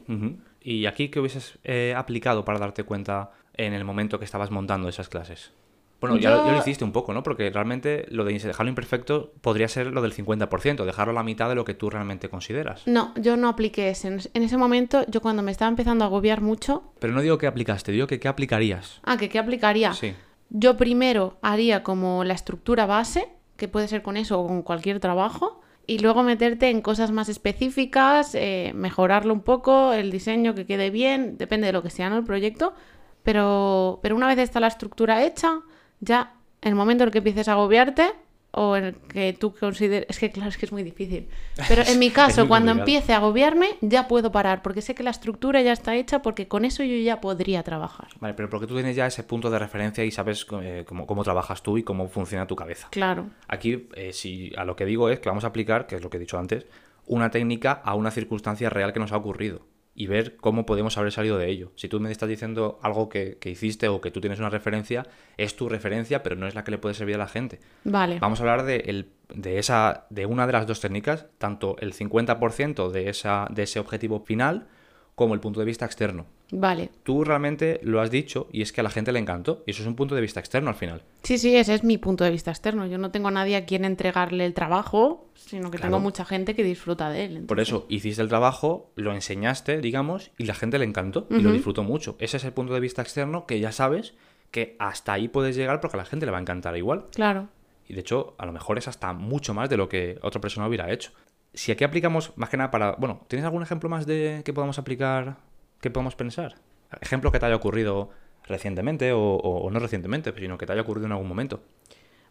¿Y 0.61 0.87
aquí 0.87 1.09
qué 1.09 1.21
hubieses 1.21 1.59
eh, 1.65 1.95
aplicado 1.97 2.45
para 2.45 2.59
darte 2.59 2.83
cuenta 2.83 3.31
en 3.55 3.73
el 3.73 3.85
momento 3.85 4.19
que 4.19 4.25
estabas 4.25 4.51
montando 4.51 4.89
esas 4.89 5.09
clases? 5.09 5.53
Bueno, 6.01 6.19
ya, 6.19 6.31
lo- 6.31 6.37
ya 6.45 6.49
lo 6.51 6.53
Yo- 6.57 6.59
hiciste 6.59 6.85
un 6.85 6.93
poco, 6.93 7.15
¿no? 7.15 7.23
Porque 7.23 7.49
realmente 7.49 8.05
lo 8.11 8.25
de 8.25 8.35
dejarlo 8.39 8.69
imperfecto 8.69 9.33
podría 9.41 9.67
ser 9.69 9.87
lo 9.93 10.03
del 10.03 10.13
50%, 10.13 10.85
dejarlo 10.85 11.13
a 11.13 11.15
la 11.15 11.23
mitad 11.23 11.49
de 11.49 11.55
lo 11.55 11.65
que 11.65 11.73
tú 11.73 11.89
realmente 11.89 12.29
consideras. 12.29 12.83
No, 12.87 13.15
yo 13.17 13.37
no 13.39 13.49
apliqué 13.49 13.89
ese. 13.91 14.09
En 14.35 14.43
ese 14.43 14.57
momento, 14.59 15.07
yo 15.09 15.23
cuando 15.23 15.43
me 15.43 15.53
estaba 15.53 15.71
empezando 15.71 16.05
a 16.05 16.09
agobiar 16.09 16.43
mucho, 16.43 16.83
Pero 16.99 17.15
no 17.15 17.23
digo 17.23 17.39
que 17.39 17.47
aplicaste, 17.47 17.93
digo 17.93 18.07
que 18.07 18.21
qué 18.21 18.29
aplicarías. 18.29 19.01
ah, 19.05 19.17
que 19.17 19.29
qué 19.31 19.39
aplicaría. 19.39 19.95
Sí. 19.95 20.13
Yo 20.51 20.77
primero 20.77 21.37
haría 21.43 21.83
como 21.83 22.25
la 22.25 22.35
estructura 22.35 22.87
base, 22.87 23.29
que 23.57 23.69
puede 23.69 23.89
ser 23.89 24.03
con 24.03 24.17
eso 24.17 24.41
o 24.41 24.47
con 24.47 24.63
cualquier 24.63 25.01
trabajo, 25.01 25.61
y 25.87 25.99
luego 25.99 26.23
meterte 26.23 26.71
en 26.71 26.83
cosas 26.83 27.11
más 27.13 27.29
específicas, 27.29 28.35
eh, 28.35 28.73
mejorarlo 28.75 29.33
un 29.33 29.43
poco, 29.43 29.93
el 29.93 30.11
diseño 30.11 30.55
que 30.55 30.67
quede 30.67 30.91
bien, 30.91 31.39
depende 31.39 31.69
de 31.69 31.73
lo 31.73 31.83
que 31.83 31.91
sea 31.91 32.11
¿no? 32.11 32.19
el 32.19 32.25
proyecto, 32.25 32.75
pero, 33.23 34.01
pero 34.03 34.17
una 34.17 34.27
vez 34.27 34.39
está 34.39 34.61
la 34.61 34.67
estructura 34.67 35.25
hecha, 35.25 35.61
ya 36.01 36.35
en 36.61 36.71
el 36.71 36.75
momento 36.75 37.05
en 37.05 37.09
el 37.09 37.13
que 37.13 37.19
empieces 37.19 37.49
a 37.49 37.53
agobiarte 37.53 38.13
o 38.57 38.75
el 38.75 38.95
que 38.95 39.33
tú 39.35 39.55
consideres, 39.55 40.07
es 40.09 40.19
que 40.19 40.31
claro, 40.31 40.49
es 40.49 40.57
que 40.57 40.67
es 40.67 40.73
muy 40.73 40.83
difícil, 40.83 41.29
pero 41.69 41.83
en 41.83 41.99
mi 41.99 42.11
caso, 42.23 42.49
cuando 42.49 42.73
complicado. 42.73 42.97
empiece 42.97 43.13
a 43.13 43.19
agobiarme, 43.19 43.77
ya 43.83 44.09
puedo 44.09 44.33
parar, 44.33 44.63
porque 44.63 44.83
sé 44.83 44.95
que 44.95 45.03
la 45.03 45.11
estructura 45.11 45.61
ya 45.61 45.73
está 45.73 45.95
hecha, 45.95 46.23
porque 46.23 46.49
con 46.49 46.65
eso 46.65 46.83
yo 46.83 46.97
ya 46.97 47.21
podría 47.21 47.63
trabajar. 47.63 48.09
Vale, 48.19 48.35
pero 48.35 48.49
porque 48.49 48.67
tú 48.67 48.75
tienes 48.75 48.97
ya 48.97 49.07
ese 49.07 49.23
punto 49.23 49.51
de 49.51 49.59
referencia 49.59 50.05
y 50.05 50.11
sabes 50.11 50.47
eh, 50.63 50.85
cómo, 50.87 51.07
cómo 51.07 51.23
trabajas 51.23 51.63
tú 51.63 51.79
y 51.79 51.83
cómo 51.83 52.09
funciona 52.09 52.47
tu 52.47 52.57
cabeza. 52.57 52.89
Claro. 52.91 53.27
Aquí, 53.47 53.89
eh, 53.95 54.13
si 54.13 54.53
a 54.57 54.65
lo 54.65 54.75
que 54.75 54.87
digo 54.87 55.11
es 55.11 55.21
que 55.21 55.29
vamos 55.29 55.45
a 55.45 55.49
aplicar, 55.49 55.87
que 55.87 55.97
es 55.97 56.03
lo 56.03 56.11
que 56.11 56.17
he 56.17 56.21
dicho 56.21 56.39
antes, 56.39 56.67
una 57.07 57.31
técnica 57.31 57.73
a 57.73 57.95
una 57.95 58.11
circunstancia 58.11 58.71
real 58.71 58.93
que 58.93 59.01
nos 59.01 59.13
ha 59.13 59.17
ocurrido. 59.17 59.61
Y 59.99 60.07
ver 60.07 60.37
cómo 60.37 60.67
podemos 60.67 60.99
haber 60.99 61.11
salido 61.11 61.39
de 61.39 61.49
ello. 61.49 61.73
Si 61.75 61.89
tú 61.89 61.99
me 62.01 62.13
estás 62.13 62.29
diciendo 62.29 62.79
algo 62.83 63.09
que, 63.09 63.39
que 63.41 63.51
hiciste 63.51 63.89
o 63.89 64.01
que 64.01 64.11
tú 64.11 64.21
tienes 64.21 64.39
una 64.39 64.51
referencia, 64.51 65.07
es 65.39 65.57
tu 65.57 65.69
referencia, 65.69 66.23
pero 66.23 66.37
no 66.37 66.47
es 66.47 66.55
la 66.55 66.63
que 66.65 66.71
le 66.71 66.79
puede 66.79 66.95
servir 66.95 67.15
a 67.15 67.19
la 67.19 67.29
gente. 67.29 67.59
Vale. 67.85 68.19
Vamos 68.21 68.39
a 68.39 68.43
hablar 68.43 68.65
de, 68.65 68.77
el- 68.87 69.09
de, 69.35 69.59
esa, 69.59 70.07
de 70.11 70.27
una 70.27 70.47
de 70.47 70.53
las 70.53 70.67
dos 70.67 70.81
técnicas, 70.81 71.27
tanto 71.39 71.77
el 71.81 71.95
50% 71.95 72.91
de, 72.91 73.09
esa, 73.09 73.47
de 73.51 73.63
ese 73.63 73.81
objetivo 73.81 74.21
final 74.21 74.67
como 75.15 75.33
el 75.35 75.41
punto 75.41 75.61
de 75.61 75.67
vista 75.67 75.87
externo. 75.87 76.27
Vale. 76.53 76.91
Tú 77.03 77.25
realmente 77.25 77.81
lo 77.83 78.01
has 78.01 78.11
dicho 78.11 78.49
y 78.53 78.63
es 78.63 78.73
que 78.73 78.81
a 78.81 78.85
la 78.85 78.91
gente 78.91 79.11
le 79.13 79.19
encantó 79.19 79.65
y 79.67 79.73
eso 79.73 79.83
es 79.83 79.89
un 79.89 79.97
punto 79.97 80.15
de 80.15 80.21
vista 80.21 80.39
externo 80.39 80.69
al 80.69 80.77
final. 80.77 81.03
Sí, 81.25 81.39
sí, 81.39 81.57
ese 81.57 81.75
es 81.75 81.83
mi 81.83 81.99
punto 81.99 82.23
de 82.23 82.31
vista 82.31 82.51
externo. 82.53 82.87
Yo 82.87 82.99
no 82.99 83.11
tengo 83.11 83.29
a 83.29 83.33
nadie 83.33 83.57
a 83.57 83.65
quien 83.67 83.85
entregarle 83.85 84.47
el 84.47 84.55
trabajo, 84.55 85.29
sino 85.35 85.71
que 85.71 85.79
Claro. 85.79 85.91
tengo 85.91 86.01
mucha 86.01 86.25
gente 86.25 86.55
que 86.55 86.63
disfruta 86.63 87.11
de 87.11 87.25
él. 87.25 87.45
Por 87.47 87.59
eso 87.59 87.87
hiciste 87.89 88.23
el 88.23 88.29
trabajo, 88.29 88.93
lo 88.95 89.13
enseñaste, 89.13 89.81
digamos, 89.81 90.31
y 90.39 90.45
la 90.45 90.55
gente 90.55 90.79
le 90.79 90.85
encantó 90.85 91.27
y 91.31 91.41
lo 91.41 91.51
disfrutó 91.53 91.83
mucho. 91.83 92.17
Ese 92.21 92.37
es 92.37 92.45
el 92.45 92.53
punto 92.53 92.75
de 92.75 92.81
vista 92.81 93.03
externo 93.03 93.47
que 93.47 93.59
ya 93.59 93.73
sabes 93.73 94.15
que 94.53 94.77
hasta 94.79 95.13
ahí 95.13 95.27
puedes 95.29 95.57
llegar 95.57 95.81
porque 95.81 95.97
a 95.97 95.99
la 95.99 96.05
gente 96.05 96.27
le 96.27 96.33
va 96.33 96.39
a 96.39 96.41
encantar 96.41 96.77
igual. 96.77 97.07
Claro. 97.13 97.49
Y 97.89 97.95
de 97.95 98.01
hecho, 98.01 98.35
a 98.39 98.47
lo 98.47 98.53
mejor 98.53 98.79
es 98.79 98.87
hasta 98.89 99.13
mucho 99.13 99.53
más 99.53 99.69
de 99.69 99.77
lo 99.77 99.89
que 99.89 100.19
otra 100.23 100.41
persona 100.41 100.67
hubiera 100.69 100.91
hecho. 100.93 101.11
Si 101.55 101.73
aquí 101.73 101.85
aplicamos 101.85 102.33
más 102.37 102.51
que 102.51 102.57
nada 102.57 102.71
para... 102.71 102.93
Bueno, 102.93 103.23
¿tienes 103.29 103.45
algún 103.45 103.63
ejemplo 103.63 103.89
más 103.89 104.07
de 104.07 104.43
que 104.45 104.53
podamos 104.53 104.79
aplicar, 104.79 105.37
que 105.81 105.91
podamos 105.91 106.17
pensar? 106.17 106.57
Ejemplo 107.01 107.33
que 107.33 107.39
te 107.39 107.47
haya 107.47 107.57
ocurrido 107.57 108.11
recientemente 108.45 109.13
o, 109.13 109.21
o- 109.21 109.61
o 109.67 109.71
no 109.71 109.79
recientemente, 109.79 110.33
sino 110.39 110.57
que 110.59 110.67
te 110.67 110.73
haya 110.73 110.83
ocurrido 110.83 111.07
en 111.07 111.13
algún 111.13 111.29
momento. 111.29 111.63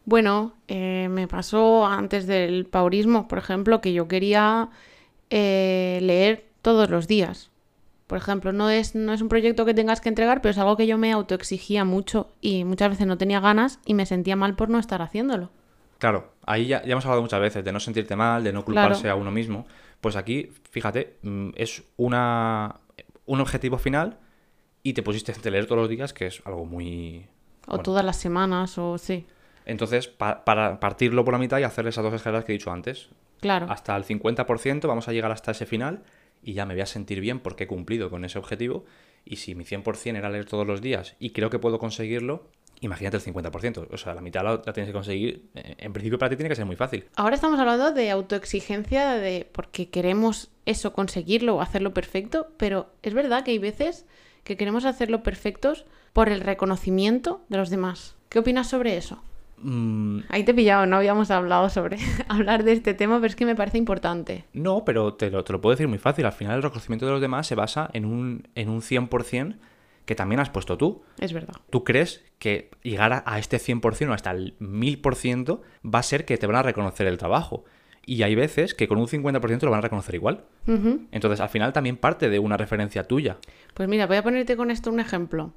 Bueno, 0.05 0.53
eh, 0.67 1.07
me 1.09 1.27
pasó 1.27 1.85
antes 1.85 2.27
del 2.27 2.65
paurismo, 2.65 3.27
por 3.27 3.37
ejemplo, 3.39 3.81
que 3.81 3.91
yo 3.93 4.07
quería 4.07 4.69
eh, 5.29 5.99
leer 6.01 6.45
todos 6.61 6.89
los 6.89 7.07
días. 7.07 7.49
Por 8.07 8.19
ejemplo, 8.19 8.53
no 8.53 8.69
es, 8.69 8.93
no 8.93 9.13
es 9.13 9.21
un 9.21 9.29
proyecto 9.29 9.65
que 9.65 9.73
tengas 9.73 9.99
que 9.99 10.09
entregar, 10.09 10.41
pero 10.41 10.51
es 10.51 10.57
algo 10.59 10.77
que 10.77 10.85
yo 10.85 10.97
me 10.99 11.11
autoexigía 11.11 11.85
mucho 11.85 12.29
y 12.39 12.63
muchas 12.63 12.91
veces 12.91 13.07
no 13.07 13.17
tenía 13.17 13.39
ganas 13.39 13.79
y 13.83 13.95
me 13.95 14.05
sentía 14.05 14.35
mal 14.35 14.55
por 14.55 14.69
no 14.69 14.77
estar 14.77 15.01
haciéndolo. 15.01 15.49
Claro, 15.97 16.33
ahí 16.45 16.67
ya, 16.67 16.83
ya 16.83 16.91
hemos 16.91 17.05
hablado 17.05 17.23
muchas 17.23 17.39
veces 17.39 17.63
de 17.65 17.71
no 17.71 17.79
sentirte 17.79 18.15
mal, 18.15 18.43
de 18.43 18.53
no 18.53 18.63
culparse 18.63 19.01
Claro. 19.03 19.17
a 19.17 19.19
uno 19.19 19.31
mismo. 19.31 19.65
Pues 20.01 20.15
aquí, 20.15 20.51
fíjate, 20.69 21.17
mm, 21.23 21.49
es 21.55 21.83
una, 21.97 22.75
un 23.25 23.41
objetivo 23.41 23.77
final 23.77 24.19
y 24.83 24.93
te 24.93 25.03
pusiste 25.03 25.31
a 25.33 25.51
leer 25.51 25.65
todos 25.65 25.81
los 25.81 25.89
días, 25.89 26.13
que 26.13 26.27
es 26.27 26.41
algo 26.45 26.65
muy... 26.65 27.27
O 27.67 27.71
bueno. 27.71 27.83
todas 27.83 28.05
las 28.05 28.17
semanas, 28.17 28.77
o 28.77 28.97
sí. 28.97 29.25
Entonces, 29.65 30.07
pa- 30.07 30.45
para 30.45 30.79
partirlo 30.79 31.25
por 31.25 31.33
la 31.33 31.39
mitad 31.39 31.57
y 31.59 31.63
hacer 31.63 31.87
esas 31.87 32.03
dos 32.03 32.13
escaleras 32.13 32.45
que 32.45 32.51
he 32.51 32.57
dicho 32.57 32.71
antes. 32.71 33.09
Claro. 33.41 33.65
Hasta 33.69 33.95
el 33.95 34.03
50% 34.03 34.87
vamos 34.87 35.07
a 35.07 35.11
llegar 35.13 35.31
hasta 35.31 35.51
ese 35.51 35.65
final 35.65 36.03
y 36.43 36.53
ya 36.53 36.65
me 36.67 36.75
voy 36.75 36.81
a 36.81 36.85
sentir 36.85 37.19
bien 37.19 37.39
porque 37.39 37.63
he 37.63 37.67
cumplido 37.67 38.09
con 38.11 38.23
ese 38.25 38.37
objetivo. 38.37 38.85
Y 39.25 39.37
si 39.37 39.55
mi 39.55 39.65
100% 39.65 40.15
era 40.17 40.29
leer 40.29 40.45
todos 40.45 40.67
los 40.67 40.81
días 40.81 41.15
y 41.19 41.31
creo 41.31 41.49
que 41.49 41.57
puedo 41.57 41.79
conseguirlo, 41.79 42.47
imagínate 42.85 43.17
el 43.17 43.23
50%. 43.23 43.87
O 43.91 43.97
sea, 43.97 44.13
la 44.13 44.21
mitad 44.21 44.43
la, 44.43 44.61
la 44.65 44.73
tienes 44.73 44.87
que 44.87 44.93
conseguir. 44.93 45.49
eh, 45.55 45.75
En 45.79 45.91
principio 45.93 46.17
para 46.17 46.29
ti 46.29 46.35
tiene 46.35 46.49
que 46.49 46.55
ser 46.55 46.65
muy 46.65 46.75
fácil. 46.75 47.05
Ahora 47.15 47.35
estamos 47.35 47.59
hablando 47.59 47.91
de 47.91 48.09
autoexigencia, 48.11 49.11
de 49.15 49.49
porque 49.51 49.89
queremos 49.89 50.49
eso, 50.65 50.93
conseguirlo 50.93 51.55
o 51.55 51.61
hacerlo 51.61 51.93
perfecto, 51.93 52.47
pero 52.57 52.89
es 53.03 53.13
verdad 53.13 53.43
que 53.43 53.51
hay 53.51 53.59
veces 53.59 54.05
que 54.43 54.57
queremos 54.57 54.85
hacerlo 54.85 55.23
perfectos 55.23 55.85
por 56.13 56.29
el 56.29 56.41
reconocimiento 56.41 57.41
de 57.49 57.57
los 57.57 57.69
demás. 57.69 58.15
¿Qué 58.29 58.39
opinas 58.39 58.69
sobre 58.69 58.97
eso? 58.97 59.21
Mm, 59.57 60.19
Ahí 60.29 60.43
te 60.43 60.51
he 60.51 60.53
pillado, 60.53 60.85
no 60.85 60.97
habíamos 60.97 61.31
hablado 61.31 61.69
sobre 61.69 61.97
hablar 62.27 62.63
de 62.63 62.73
este 62.73 62.93
tema, 62.93 63.15
pero 63.17 63.27
es 63.27 63.35
que 63.35 63.45
me 63.45 63.55
parece 63.55 63.77
importante. 63.77 64.45
no, 64.53 64.83
pero 64.85 65.13
te 65.13 65.29
lo, 65.31 65.43
te 65.43 65.53
lo 65.53 65.61
puedo 65.61 65.75
decir 65.75 65.87
muy 65.87 65.97
fácil. 65.97 66.25
Al 66.25 66.33
final 66.33 66.57
el 66.57 66.63
reconocimiento 66.63 67.05
de 67.05 67.13
los 67.13 67.21
demás 67.21 67.47
se 67.47 67.55
basa 67.55 67.89
en 67.93 68.05
un, 68.05 68.47
en 68.55 68.69
un 68.69 68.81
100% 68.81 69.55
que 70.05 70.13
también 70.15 70.39
has 70.39 70.49
puesto 70.51 70.77
tú. 70.77 71.01
Es 71.19 71.33
verdad. 71.33 71.55
¿Tú 71.71 71.83
crees 71.83 72.23
que 72.39 72.69
llegar 72.83 73.13
a, 73.13 73.23
a 73.25 73.39
este 73.39 73.57
100% 73.57 74.09
o 74.09 74.13
hasta 74.13 74.31
el 74.31 74.57
1000% 74.59 75.61
va 75.83 75.99
a 75.99 76.03
ser 76.03 76.25
que 76.25 76.37
te 76.37 76.47
van 76.47 76.57
a 76.57 76.63
reconocer 76.63 77.07
el 77.07 77.17
trabajo? 77.17 77.65
Y 78.05 78.23
hay 78.23 78.35
veces 78.35 78.73
que 78.73 78.87
con 78.87 78.99
un 78.99 79.07
50% 79.07 79.63
lo 79.63 79.71
van 79.71 79.79
a 79.79 79.81
reconocer 79.81 80.15
igual. 80.15 80.45
Entonces, 81.11 81.39
al 81.39 81.49
final 81.49 81.73
también 81.73 81.97
parte 81.97 82.29
de 82.29 82.39
una 82.39 82.57
referencia 82.57 83.03
tuya. 83.03 83.37
Pues 83.73 83.89
mira, 83.89 84.05
voy 84.05 84.17
a 84.17 84.23
ponerte 84.23 84.55
con 84.55 84.69
esto 84.69 84.91
un 84.91 84.99
ejemplo 84.99 85.53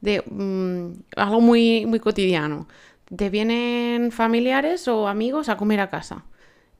de 0.00 0.22
mm, 0.30 0.92
algo 1.16 1.40
muy, 1.40 1.86
muy 1.86 1.98
cotidiano. 1.98 2.68
Te 3.14 3.30
vienen 3.30 4.12
familiares 4.12 4.86
o 4.88 5.08
amigos 5.08 5.48
a 5.48 5.56
comer 5.56 5.80
a 5.80 5.90
casa 5.90 6.24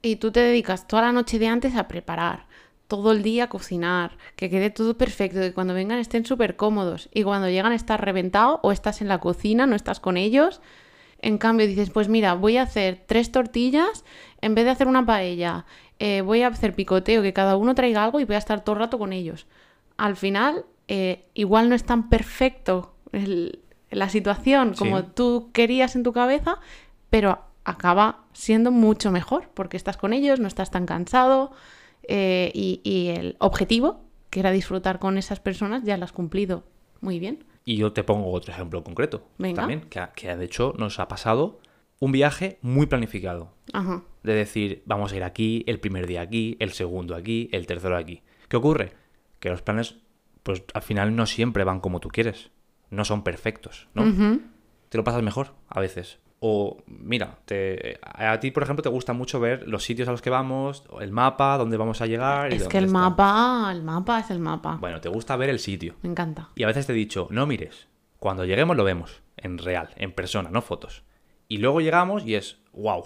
y 0.03 0.16
tú 0.16 0.31
te 0.31 0.40
dedicas 0.40 0.87
toda 0.87 1.03
la 1.03 1.12
noche 1.12 1.38
de 1.38 1.47
antes 1.47 1.77
a 1.77 1.88
preparar, 1.88 2.47
todo 2.92 3.12
el 3.12 3.22
día 3.22 3.44
a 3.44 3.48
cocinar, 3.48 4.18
que 4.37 4.50
quede 4.50 4.68
todo 4.68 4.98
perfecto, 4.98 5.40
que 5.40 5.55
cuando 5.55 5.72
vengan 5.72 5.98
estén 5.98 6.26
súper 6.26 6.57
cómodos 6.57 7.09
y 7.14 7.22
cuando 7.22 7.48
llegan 7.48 7.72
estás 7.72 7.98
reventado 7.98 8.61
o 8.62 8.70
estás 8.70 9.00
en 9.00 9.09
la 9.09 9.18
cocina, 9.18 9.64
no 9.66 9.74
estás 9.74 9.98
con 9.98 10.18
ellos. 10.18 10.61
En 11.18 11.38
cambio 11.38 11.66
dices, 11.66 11.88
pues 11.88 12.09
mira, 12.09 12.35
voy 12.35 12.59
a 12.59 12.62
hacer 12.64 13.02
tres 13.07 13.33
tortillas 13.33 14.05
en 14.42 14.55
vez 14.55 14.66
de 14.66 14.72
hacer 14.72 14.88
una 14.88 15.07
paella. 15.07 15.64
eh, 16.05 16.20
voy 16.20 16.42
a 16.42 16.48
hacer 16.48 16.74
picoteo, 16.74 17.22
que 17.22 17.33
cada 17.33 17.57
uno 17.57 17.74
traiga 17.76 18.02
algo 18.05 18.18
y 18.20 18.24
voy 18.24 18.35
a 18.35 18.38
estar 18.38 18.62
todo 18.64 18.74
el 18.74 18.81
rato 18.81 18.98
con 18.98 19.12
ellos. 19.12 19.46
Al 19.96 20.16
final, 20.16 20.64
eh, 20.88 21.24
igual 21.33 21.68
no 21.68 21.74
es 21.76 21.85
tan 21.85 22.09
perfecto 22.11 22.94
el- 23.12 23.61
la 23.90 24.09
situación 24.09 24.74
como 24.74 24.98
Sí. 25.00 25.07
tú 25.14 25.50
querías 25.55 25.94
en 25.96 26.02
tu 26.02 26.12
cabeza, 26.12 26.59
pero 27.09 27.38
acaba 27.64 28.24
siendo 28.33 28.70
mucho 28.72 29.12
mejor 29.12 29.48
porque 29.55 29.76
estás 29.76 29.96
con 29.96 30.12
ellos, 30.12 30.40
no 30.40 30.48
estás 30.48 30.70
tan 30.72 30.85
cansado 30.87 31.52
eh, 32.09 32.51
y, 32.55 32.81
y 32.85 33.09
el 33.09 33.37
objetivo, 33.38 34.05
que 34.31 34.41
era 34.41 34.51
disfrutar 34.51 34.99
con 34.99 35.19
esas 35.19 35.41
personas, 35.41 35.85
ya 35.85 35.97
lo 35.97 36.05
has 36.05 36.12
cumplido 36.12 36.65
muy 37.01 37.19
bien. 37.19 37.45
Y 37.65 37.77
yo 37.77 37.93
te 37.93 38.03
pongo 38.03 38.33
otro 38.33 38.53
ejemplo 38.53 38.83
concreto. 38.83 39.25
Venga. 39.38 39.62
También, 39.62 39.83
que, 39.83 40.01
que 40.17 40.35
de 40.37 40.45
hecho 40.45 40.75
nos 40.79 40.99
ha 40.99 41.09
pasado 41.09 41.61
un 42.01 42.11
viaje 42.11 42.59
muy 42.62 42.87
planificado. 42.87 43.53
Ajá. 43.73 44.03
De 44.23 44.35
decir, 44.35 44.83
vamos 44.87 45.12
a 45.12 45.17
ir 45.17 45.23
aquí, 45.23 45.62
el 45.67 45.79
primer 45.79 46.07
día 46.07 46.21
aquí, 46.21 46.57
el 46.59 46.73
segundo 46.73 47.15
aquí, 47.15 47.49
el 47.53 47.67
tercero 47.67 47.97
aquí. 47.97 48.23
¿Qué 48.49 48.57
ocurre? 48.57 48.93
Que 49.38 49.51
los 49.51 49.62
planes, 49.62 49.97
pues 50.43 50.65
al 50.75 50.83
final 50.83 51.15
no 51.15 51.27
siempre 51.27 51.62
van 51.62 51.81
como 51.81 52.01
tú 52.01 52.09
quieres. 52.09 52.51
No 52.91 53.05
son 53.05 53.23
perfectos, 53.23 53.88
¿no? 53.95 54.41
Te 54.88 54.99
lo 54.99 55.05
pasas 55.05 55.23
mejor 55.23 55.55
a 55.69 55.81
veces. 55.81 56.19
O, 56.44 56.83
mira, 56.88 57.38
te, 57.44 58.00
a 58.02 58.40
ti, 58.40 58.50
por 58.50 58.64
ejemplo, 58.64 58.83
te 58.83 58.88
gusta 58.88 59.12
mucho 59.12 59.38
ver 59.38 59.68
los 59.68 59.85
sitios 59.85 60.09
a 60.09 60.11
los 60.11 60.20
que 60.22 60.28
vamos, 60.28 60.83
el 61.00 61.12
mapa, 61.12 61.57
dónde 61.57 61.76
vamos 61.76 62.00
a 62.00 62.07
llegar. 62.07 62.52
y 62.52 62.57
Es 62.57 62.66
que 62.66 62.78
el 62.78 62.87
está. 62.87 62.98
mapa, 62.98 63.70
el 63.72 63.85
mapa 63.85 64.18
es 64.18 64.31
el 64.33 64.40
mapa. 64.40 64.76
Bueno, 64.81 65.00
te 65.00 65.09
gusta 65.09 65.37
ver 65.37 65.50
el 65.50 65.61
sitio. 65.61 65.94
Me 66.02 66.09
encanta. 66.11 66.48
Y 66.57 66.64
a 66.64 66.66
veces 66.66 66.85
te 66.87 66.92
he 66.92 66.96
dicho, 66.96 67.28
no 67.31 67.46
mires. 67.46 67.87
Cuando 68.18 68.44
lleguemos 68.44 68.76
lo 68.76 68.83
vemos, 68.83 69.22
en 69.37 69.57
real, 69.59 69.90
en 69.94 70.11
persona, 70.11 70.50
no 70.50 70.62
fotos. 70.62 71.05
Y 71.46 71.59
luego 71.59 71.81
llegamos 71.81 72.24
y 72.26 72.35
es, 72.35 72.59
wow, 72.72 73.05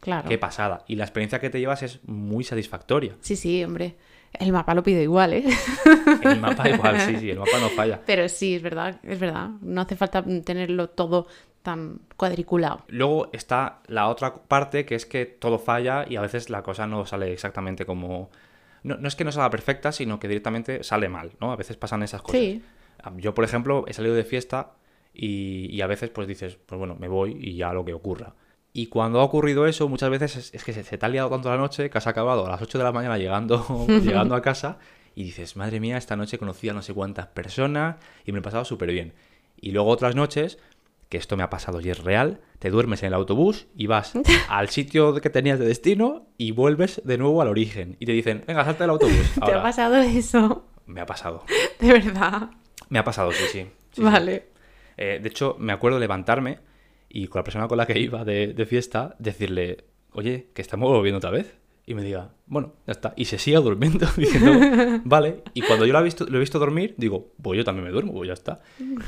Claro. 0.00 0.28
qué 0.28 0.36
pasada. 0.36 0.84
Y 0.86 0.96
la 0.96 1.04
experiencia 1.04 1.40
que 1.40 1.48
te 1.48 1.60
llevas 1.60 1.82
es 1.82 2.00
muy 2.06 2.44
satisfactoria. 2.44 3.14
Sí, 3.20 3.36
sí, 3.36 3.64
hombre. 3.64 3.96
El 4.34 4.52
mapa 4.52 4.74
lo 4.74 4.82
pido 4.82 5.00
igual, 5.00 5.32
¿eh? 5.32 5.44
El 6.22 6.38
mapa 6.40 6.68
igual, 6.68 7.00
sí, 7.00 7.16
sí, 7.16 7.30
el 7.30 7.38
mapa 7.38 7.58
no 7.60 7.68
falla. 7.70 8.00
Pero 8.04 8.28
sí, 8.28 8.56
es 8.56 8.62
verdad, 8.62 8.98
es 9.04 9.18
verdad. 9.18 9.48
No 9.62 9.80
hace 9.80 9.96
falta 9.96 10.22
tenerlo 10.44 10.90
todo 10.90 11.28
tan 11.64 12.02
cuadriculado. 12.16 12.84
Luego 12.88 13.30
está 13.32 13.80
la 13.86 14.08
otra 14.08 14.34
parte 14.34 14.84
que 14.84 14.94
es 14.94 15.06
que 15.06 15.24
todo 15.24 15.58
falla 15.58 16.04
y 16.06 16.16
a 16.16 16.20
veces 16.20 16.50
la 16.50 16.62
cosa 16.62 16.86
no 16.86 17.06
sale 17.06 17.32
exactamente 17.32 17.86
como... 17.86 18.30
No, 18.82 18.98
no 18.98 19.08
es 19.08 19.16
que 19.16 19.24
no 19.24 19.32
salga 19.32 19.48
perfecta, 19.48 19.90
sino 19.90 20.20
que 20.20 20.28
directamente 20.28 20.84
sale 20.84 21.08
mal, 21.08 21.32
¿no? 21.40 21.52
A 21.52 21.56
veces 21.56 21.78
pasan 21.78 22.02
esas 22.02 22.20
cosas. 22.20 22.38
Sí. 22.38 22.62
Yo, 23.16 23.32
por 23.34 23.44
ejemplo, 23.44 23.86
he 23.88 23.94
salido 23.94 24.14
de 24.14 24.24
fiesta 24.24 24.72
y, 25.14 25.74
y 25.74 25.80
a 25.80 25.86
veces 25.86 26.10
pues 26.10 26.28
dices, 26.28 26.58
pues 26.66 26.78
bueno, 26.78 26.96
me 27.00 27.08
voy 27.08 27.36
y 27.40 27.56
ya 27.56 27.72
lo 27.72 27.82
que 27.82 27.94
ocurra. 27.94 28.34
Y 28.74 28.88
cuando 28.88 29.20
ha 29.20 29.24
ocurrido 29.24 29.66
eso, 29.66 29.88
muchas 29.88 30.10
veces 30.10 30.36
es, 30.36 30.54
es 30.54 30.64
que 30.64 30.74
se, 30.74 30.84
se 30.84 30.98
te 30.98 31.06
ha 31.06 31.08
liado 31.08 31.30
tanto 31.30 31.48
la 31.48 31.56
noche 31.56 31.88
que 31.88 31.96
has 31.96 32.06
acabado 32.06 32.46
a 32.46 32.50
las 32.50 32.60
8 32.60 32.76
de 32.76 32.84
la 32.84 32.92
mañana 32.92 33.16
llegando, 33.16 33.86
llegando 34.02 34.34
a 34.34 34.42
casa 34.42 34.78
y 35.14 35.24
dices, 35.24 35.56
madre 35.56 35.80
mía, 35.80 35.96
esta 35.96 36.14
noche 36.14 36.36
conocí 36.36 36.68
a 36.68 36.74
no 36.74 36.82
sé 36.82 36.92
cuántas 36.92 37.28
personas 37.28 37.96
y 38.26 38.32
me 38.32 38.40
he 38.40 38.42
pasado 38.42 38.66
súper 38.66 38.90
bien. 38.92 39.14
Y 39.58 39.72
luego 39.72 39.88
otras 39.88 40.14
noches, 40.14 40.58
que 41.08 41.16
esto 41.16 41.36
me 41.36 41.42
ha 41.42 41.50
pasado 41.50 41.80
y 41.80 41.90
es 41.90 42.02
real, 42.02 42.40
te 42.58 42.70
duermes 42.70 43.02
en 43.02 43.08
el 43.08 43.14
autobús 43.14 43.66
y 43.76 43.86
vas 43.86 44.12
al 44.48 44.68
sitio 44.68 45.14
que 45.14 45.30
tenías 45.30 45.58
de 45.58 45.66
destino 45.66 46.28
y 46.38 46.52
vuelves 46.52 47.02
de 47.04 47.18
nuevo 47.18 47.40
al 47.42 47.48
origen. 47.48 47.96
Y 48.00 48.06
te 48.06 48.12
dicen, 48.12 48.44
venga, 48.46 48.64
salta 48.64 48.84
del 48.84 48.90
autobús. 48.90 49.32
¿Te 49.44 49.52
ha 49.52 49.62
pasado 49.62 49.96
eso? 49.96 50.68
me 50.86 51.00
ha 51.00 51.06
pasado. 51.06 51.44
De 51.80 51.92
verdad. 51.92 52.50
Me 52.88 52.98
ha 52.98 53.04
pasado, 53.04 53.32
sí, 53.32 53.44
sí. 53.50 53.60
Sí, 53.60 53.68
sí. 53.92 54.02
vale. 54.02 54.48
Eh, 54.96 55.18
de 55.22 55.28
hecho, 55.28 55.56
me 55.58 55.72
acuerdo 55.72 55.98
levantarme 55.98 56.58
y 57.08 57.26
con 57.28 57.40
la 57.40 57.44
persona 57.44 57.68
con 57.68 57.78
la 57.78 57.86
que 57.86 57.98
iba 57.98 58.24
de, 58.24 58.52
de 58.52 58.66
fiesta 58.66 59.16
decirle, 59.18 59.84
oye, 60.12 60.50
que 60.54 60.62
estamos 60.62 60.88
volviendo 60.90 61.18
otra 61.18 61.30
vez. 61.30 61.56
Y 61.86 61.94
me 61.94 62.02
diga, 62.02 62.32
bueno, 62.46 62.74
ya 62.86 62.92
está. 62.92 63.12
Y 63.16 63.26
se 63.26 63.38
siga 63.38 63.60
durmiendo 63.60 64.06
diciendo, 64.16 64.52
vale. 65.04 65.42
Y 65.52 65.62
cuando 65.62 65.84
yo 65.84 65.92
lo 65.92 66.00
he, 66.00 66.02
visto, 66.02 66.24
lo 66.26 66.36
he 66.36 66.40
visto 66.40 66.58
dormir, 66.58 66.94
digo, 66.96 67.32
pues 67.42 67.58
yo 67.58 67.64
también 67.64 67.84
me 67.84 67.90
duermo, 67.90 68.12
pues 68.12 68.28
ya 68.28 68.32
está. 68.32 68.60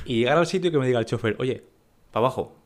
Y 0.04 0.20
llegar 0.20 0.37
al 0.37 0.46
sitio 0.46 0.68
y 0.68 0.72
que 0.72 0.78
me 0.78 0.87
diga 0.87 0.98
el 0.98 1.06
chofer, 1.06 1.37
oye, 1.38 1.64
para 2.16 2.26
abajo, 2.29 2.57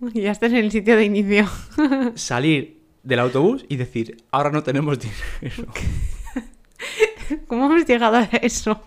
ya 0.14 0.32
estás 0.32 0.50
en 0.50 0.58
el 0.58 0.72
sitio 0.72 0.96
de 0.96 1.04
inicio. 1.04 1.46
salir 2.16 2.82
del 3.04 3.20
autobús 3.20 3.64
y 3.68 3.76
decir, 3.76 4.24
ahora 4.32 4.50
no 4.50 4.62
tenemos 4.64 4.98
dinero. 4.98 5.72
¿Cómo 7.46 7.66
hemos 7.66 7.86
llegado 7.86 8.16
a 8.16 8.24
eso? 8.24 8.80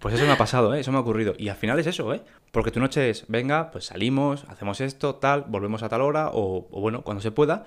Pues 0.00 0.14
eso 0.14 0.24
me 0.26 0.32
ha 0.32 0.36
pasado, 0.38 0.74
¿eh? 0.74 0.80
eso 0.80 0.90
me 0.92 0.98
ha 0.98 1.00
ocurrido. 1.00 1.34
Y 1.38 1.48
al 1.48 1.56
final 1.56 1.78
es 1.78 1.86
eso, 1.86 2.12
¿eh? 2.12 2.22
Porque 2.50 2.70
tu 2.70 2.80
noche 2.80 3.08
es, 3.10 3.24
venga, 3.28 3.70
pues 3.70 3.86
salimos, 3.86 4.44
hacemos 4.48 4.80
esto, 4.80 5.14
tal, 5.16 5.44
volvemos 5.48 5.82
a 5.82 5.88
tal 5.88 6.00
hora, 6.02 6.28
o, 6.32 6.66
o 6.70 6.80
bueno, 6.80 7.02
cuando 7.02 7.20
se 7.22 7.30
pueda. 7.30 7.64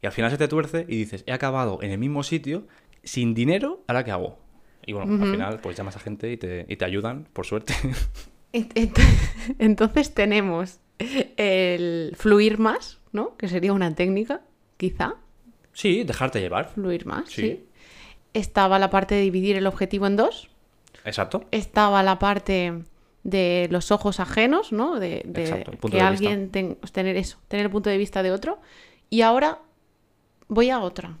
Y 0.00 0.06
al 0.06 0.12
final 0.12 0.30
se 0.30 0.38
te 0.38 0.48
tuerce 0.48 0.86
y 0.88 0.96
dices, 0.96 1.24
he 1.26 1.32
acabado 1.32 1.80
en 1.82 1.90
el 1.90 1.98
mismo 1.98 2.22
sitio, 2.22 2.66
sin 3.02 3.34
dinero, 3.34 3.82
¿ahora 3.88 4.04
qué 4.04 4.12
hago? 4.12 4.38
Y 4.86 4.92
bueno, 4.92 5.12
al 5.24 5.30
final 5.30 5.60
pues 5.60 5.76
llamas 5.76 5.96
a 5.96 6.00
gente 6.00 6.30
y 6.30 6.36
te, 6.36 6.66
y 6.68 6.76
te 6.76 6.84
ayudan, 6.84 7.26
por 7.32 7.44
suerte. 7.46 7.74
Ent- 8.52 8.72
ent- 8.74 9.00
Entonces 9.58 10.14
tenemos 10.14 10.78
el 10.98 12.14
fluir 12.16 12.58
más, 12.58 13.00
¿no? 13.12 13.36
Que 13.36 13.48
sería 13.48 13.72
una 13.72 13.94
técnica, 13.94 14.40
quizá. 14.76 15.14
sí, 15.72 16.04
dejarte 16.04 16.40
llevar. 16.40 16.70
Fluir 16.70 17.06
más, 17.06 17.28
Sí. 17.28 17.42
sí. 17.42 17.64
Estaba 18.32 18.78
la 18.78 18.90
parte 18.90 19.14
de 19.14 19.20
dividir 19.22 19.56
el 19.56 19.66
objetivo 19.66 20.06
en 20.06 20.16
dos. 20.16 20.48
Exacto. 21.04 21.44
Estaba 21.52 22.02
la 22.02 22.18
parte 22.18 22.72
de 23.22 23.68
los 23.70 23.90
ojos 23.92 24.18
ajenos, 24.20 24.72
¿no? 24.72 24.98
De, 24.98 25.22
de 25.24 25.42
Exacto, 25.44 25.70
el 25.70 25.78
punto 25.78 25.96
que 25.96 26.02
de 26.02 26.08
alguien 26.08 26.50
ten- 26.50 26.76
tener 26.92 27.16
eso, 27.16 27.38
tener 27.48 27.66
el 27.66 27.70
punto 27.72 27.90
de 27.90 27.98
vista 27.98 28.22
de 28.22 28.32
otro. 28.32 28.60
Y 29.10 29.22
ahora 29.22 29.60
voy 30.48 30.70
a 30.70 30.80
otra. 30.80 31.16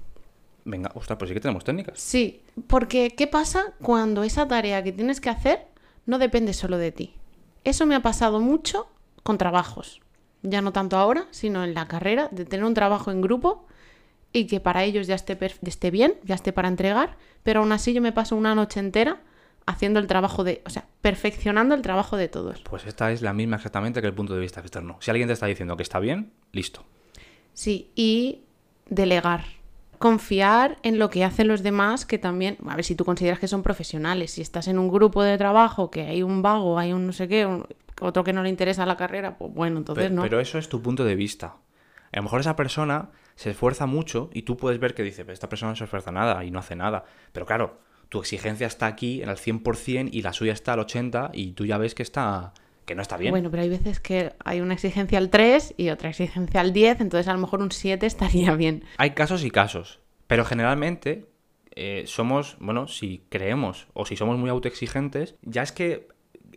Venga, 0.64 0.90
ostras, 0.94 1.18
pues 1.18 1.28
sí 1.28 1.34
que 1.34 1.40
tenemos 1.40 1.62
técnicas. 1.62 2.00
Sí, 2.00 2.42
porque 2.66 3.10
¿qué 3.16 3.26
pasa 3.26 3.74
cuando 3.80 4.22
esa 4.24 4.48
tarea 4.48 4.82
que 4.82 4.92
tienes 4.92 5.20
que 5.20 5.28
hacer 5.30 5.66
no 6.06 6.18
depende 6.18 6.52
solo 6.52 6.78
de 6.78 6.90
ti? 6.90 7.14
Eso 7.64 7.86
me 7.86 7.94
ha 7.94 8.00
pasado 8.02 8.40
mucho 8.40 8.88
con 9.24 9.36
trabajos. 9.38 10.00
Ya 10.42 10.62
no 10.62 10.72
tanto 10.72 10.96
ahora, 10.96 11.26
sino 11.32 11.64
en 11.64 11.74
la 11.74 11.88
carrera, 11.88 12.28
de 12.30 12.44
tener 12.44 12.64
un 12.64 12.74
trabajo 12.74 13.10
en 13.10 13.20
grupo 13.20 13.66
y 14.32 14.46
que 14.46 14.60
para 14.60 14.84
ellos 14.84 15.06
ya 15.08 15.14
esté, 15.16 15.36
esté 15.62 15.90
bien, 15.90 16.14
ya 16.22 16.34
esté 16.36 16.52
para 16.52 16.68
entregar, 16.68 17.16
pero 17.42 17.60
aún 17.60 17.72
así 17.72 17.92
yo 17.92 18.00
me 18.02 18.12
paso 18.12 18.36
una 18.36 18.54
noche 18.54 18.78
entera 18.80 19.20
haciendo 19.66 19.98
el 19.98 20.06
trabajo 20.06 20.44
de, 20.44 20.60
o 20.66 20.70
sea, 20.70 20.86
perfeccionando 21.00 21.74
el 21.74 21.80
trabajo 21.82 22.16
de 22.18 22.28
todos. 22.28 22.60
Pues 22.68 22.84
esta 22.86 23.10
es 23.12 23.22
la 23.22 23.32
misma 23.32 23.56
exactamente 23.56 24.00
que 24.02 24.06
el 24.06 24.14
punto 24.14 24.34
de 24.34 24.40
vista 24.40 24.60
externo. 24.60 24.98
Si 25.00 25.10
alguien 25.10 25.26
te 25.28 25.32
está 25.32 25.46
diciendo 25.46 25.76
que 25.76 25.82
está 25.82 25.98
bien, 26.00 26.32
listo. 26.52 26.84
Sí, 27.54 27.90
y 27.94 28.42
delegar. 28.90 29.44
Confiar 29.98 30.76
en 30.82 30.98
lo 30.98 31.08
que 31.08 31.24
hacen 31.24 31.48
los 31.48 31.62
demás, 31.62 32.04
que 32.04 32.18
también, 32.18 32.58
a 32.68 32.76
ver 32.76 32.84
si 32.84 32.94
tú 32.94 33.06
consideras 33.06 33.38
que 33.38 33.48
son 33.48 33.62
profesionales. 33.62 34.32
Si 34.32 34.42
estás 34.42 34.68
en 34.68 34.78
un 34.78 34.90
grupo 34.90 35.22
de 35.22 35.38
trabajo, 35.38 35.90
que 35.90 36.02
hay 36.02 36.22
un 36.22 36.42
vago, 36.42 36.78
hay 36.78 36.92
un 36.92 37.06
no 37.06 37.12
sé 37.12 37.26
qué, 37.28 37.46
un- 37.46 37.66
otro 38.00 38.24
que 38.24 38.32
no 38.32 38.42
le 38.42 38.48
interesa 38.48 38.86
la 38.86 38.96
carrera, 38.96 39.36
pues 39.38 39.52
bueno, 39.52 39.78
entonces 39.78 40.10
no. 40.10 40.22
Pero 40.22 40.40
eso 40.40 40.58
es 40.58 40.68
tu 40.68 40.82
punto 40.82 41.04
de 41.04 41.14
vista. 41.14 41.56
A 42.12 42.16
lo 42.16 42.22
mejor 42.22 42.40
esa 42.40 42.56
persona 42.56 43.10
se 43.34 43.50
esfuerza 43.50 43.86
mucho 43.86 44.30
y 44.32 44.42
tú 44.42 44.56
puedes 44.56 44.78
ver 44.78 44.94
que 44.94 45.02
dice, 45.02 45.24
esta 45.28 45.48
persona 45.48 45.72
no 45.72 45.76
se 45.76 45.84
esfuerza 45.84 46.12
nada 46.12 46.44
y 46.44 46.50
no 46.50 46.58
hace 46.58 46.76
nada. 46.76 47.04
Pero 47.32 47.46
claro, 47.46 47.80
tu 48.08 48.20
exigencia 48.20 48.66
está 48.66 48.86
aquí 48.86 49.22
en 49.22 49.28
el 49.28 49.36
100% 49.36 50.10
y 50.12 50.22
la 50.22 50.32
suya 50.32 50.52
está 50.52 50.74
al 50.74 50.80
80% 50.80 51.30
y 51.32 51.52
tú 51.52 51.66
ya 51.66 51.78
ves 51.78 51.94
que 51.94 52.02
está 52.02 52.52
que 52.84 52.94
no 52.94 53.02
está 53.02 53.16
bien. 53.16 53.30
Bueno, 53.30 53.50
pero 53.50 53.62
hay 53.62 53.68
veces 53.68 53.98
que 53.98 54.34
hay 54.44 54.60
una 54.60 54.74
exigencia 54.74 55.18
al 55.18 55.30
3 55.30 55.74
y 55.76 55.88
otra 55.88 56.10
exigencia 56.10 56.60
al 56.60 56.72
10, 56.72 57.00
entonces 57.00 57.28
a 57.28 57.32
lo 57.32 57.38
mejor 57.38 57.62
un 57.62 57.70
7 57.70 58.04
estaría 58.04 58.54
bien. 58.56 58.84
Hay 58.98 59.10
casos 59.10 59.42
y 59.44 59.50
casos, 59.50 60.00
pero 60.26 60.44
generalmente 60.44 61.26
eh, 61.74 62.04
somos, 62.06 62.56
bueno, 62.60 62.86
si 62.86 63.24
creemos 63.30 63.88
o 63.94 64.06
si 64.06 64.16
somos 64.16 64.38
muy 64.38 64.50
autoexigentes, 64.50 65.36
ya 65.42 65.62
es 65.62 65.72
que 65.72 66.08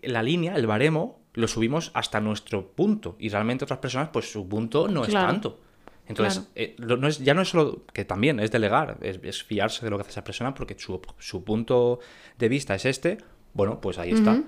la 0.04 0.22
línea, 0.22 0.56
el 0.56 0.68
baremo, 0.68 1.22
lo 1.38 1.48
subimos 1.48 1.92
hasta 1.94 2.20
nuestro 2.20 2.68
punto 2.72 3.16
y 3.20 3.30
realmente 3.30 3.64
otras 3.64 3.80
personas, 3.80 4.10
pues 4.12 4.32
su 4.32 4.48
punto 4.50 4.88
no 4.88 5.04
es 5.06 5.14
tanto. 5.28 5.60
Entonces, 6.08 6.40
Claro. 6.40 6.52
eh, 6.56 6.76
lo- 6.78 6.98
no 6.98 7.08
es, 7.08 7.20
ya 7.20 7.34
no 7.34 7.42
es 7.42 7.50
solo 7.50 7.84
que 7.94 8.06
también 8.06 8.40
es 8.40 8.50
delegar, 8.52 8.98
es, 9.02 9.20
es 9.24 9.44
fiarse 9.44 9.86
de 9.86 9.90
lo 9.92 9.98
que 9.98 10.02
hace 10.02 10.12
esa 10.12 10.24
persona 10.24 10.54
porque 10.54 10.76
su, 10.80 11.00
su 11.20 11.44
punto 11.44 12.00
de 12.38 12.50
vista 12.50 12.76
es 12.76 12.86
este, 12.86 13.18
bueno, 13.54 13.80
pues 13.82 13.98
ahí 13.98 14.12
está. 14.12 14.42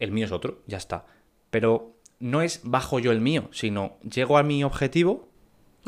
El 0.00 0.10
mío 0.12 0.26
es 0.26 0.32
otro, 0.32 0.60
ya 0.66 0.76
está. 0.76 1.06
Pero 1.50 1.96
no 2.20 2.42
es 2.42 2.60
bajo 2.64 2.98
yo 2.98 3.12
el 3.12 3.20
mío, 3.20 3.48
sino 3.52 3.96
llego 4.02 4.38
a 4.38 4.42
mi 4.42 4.64
objetivo, 4.64 5.28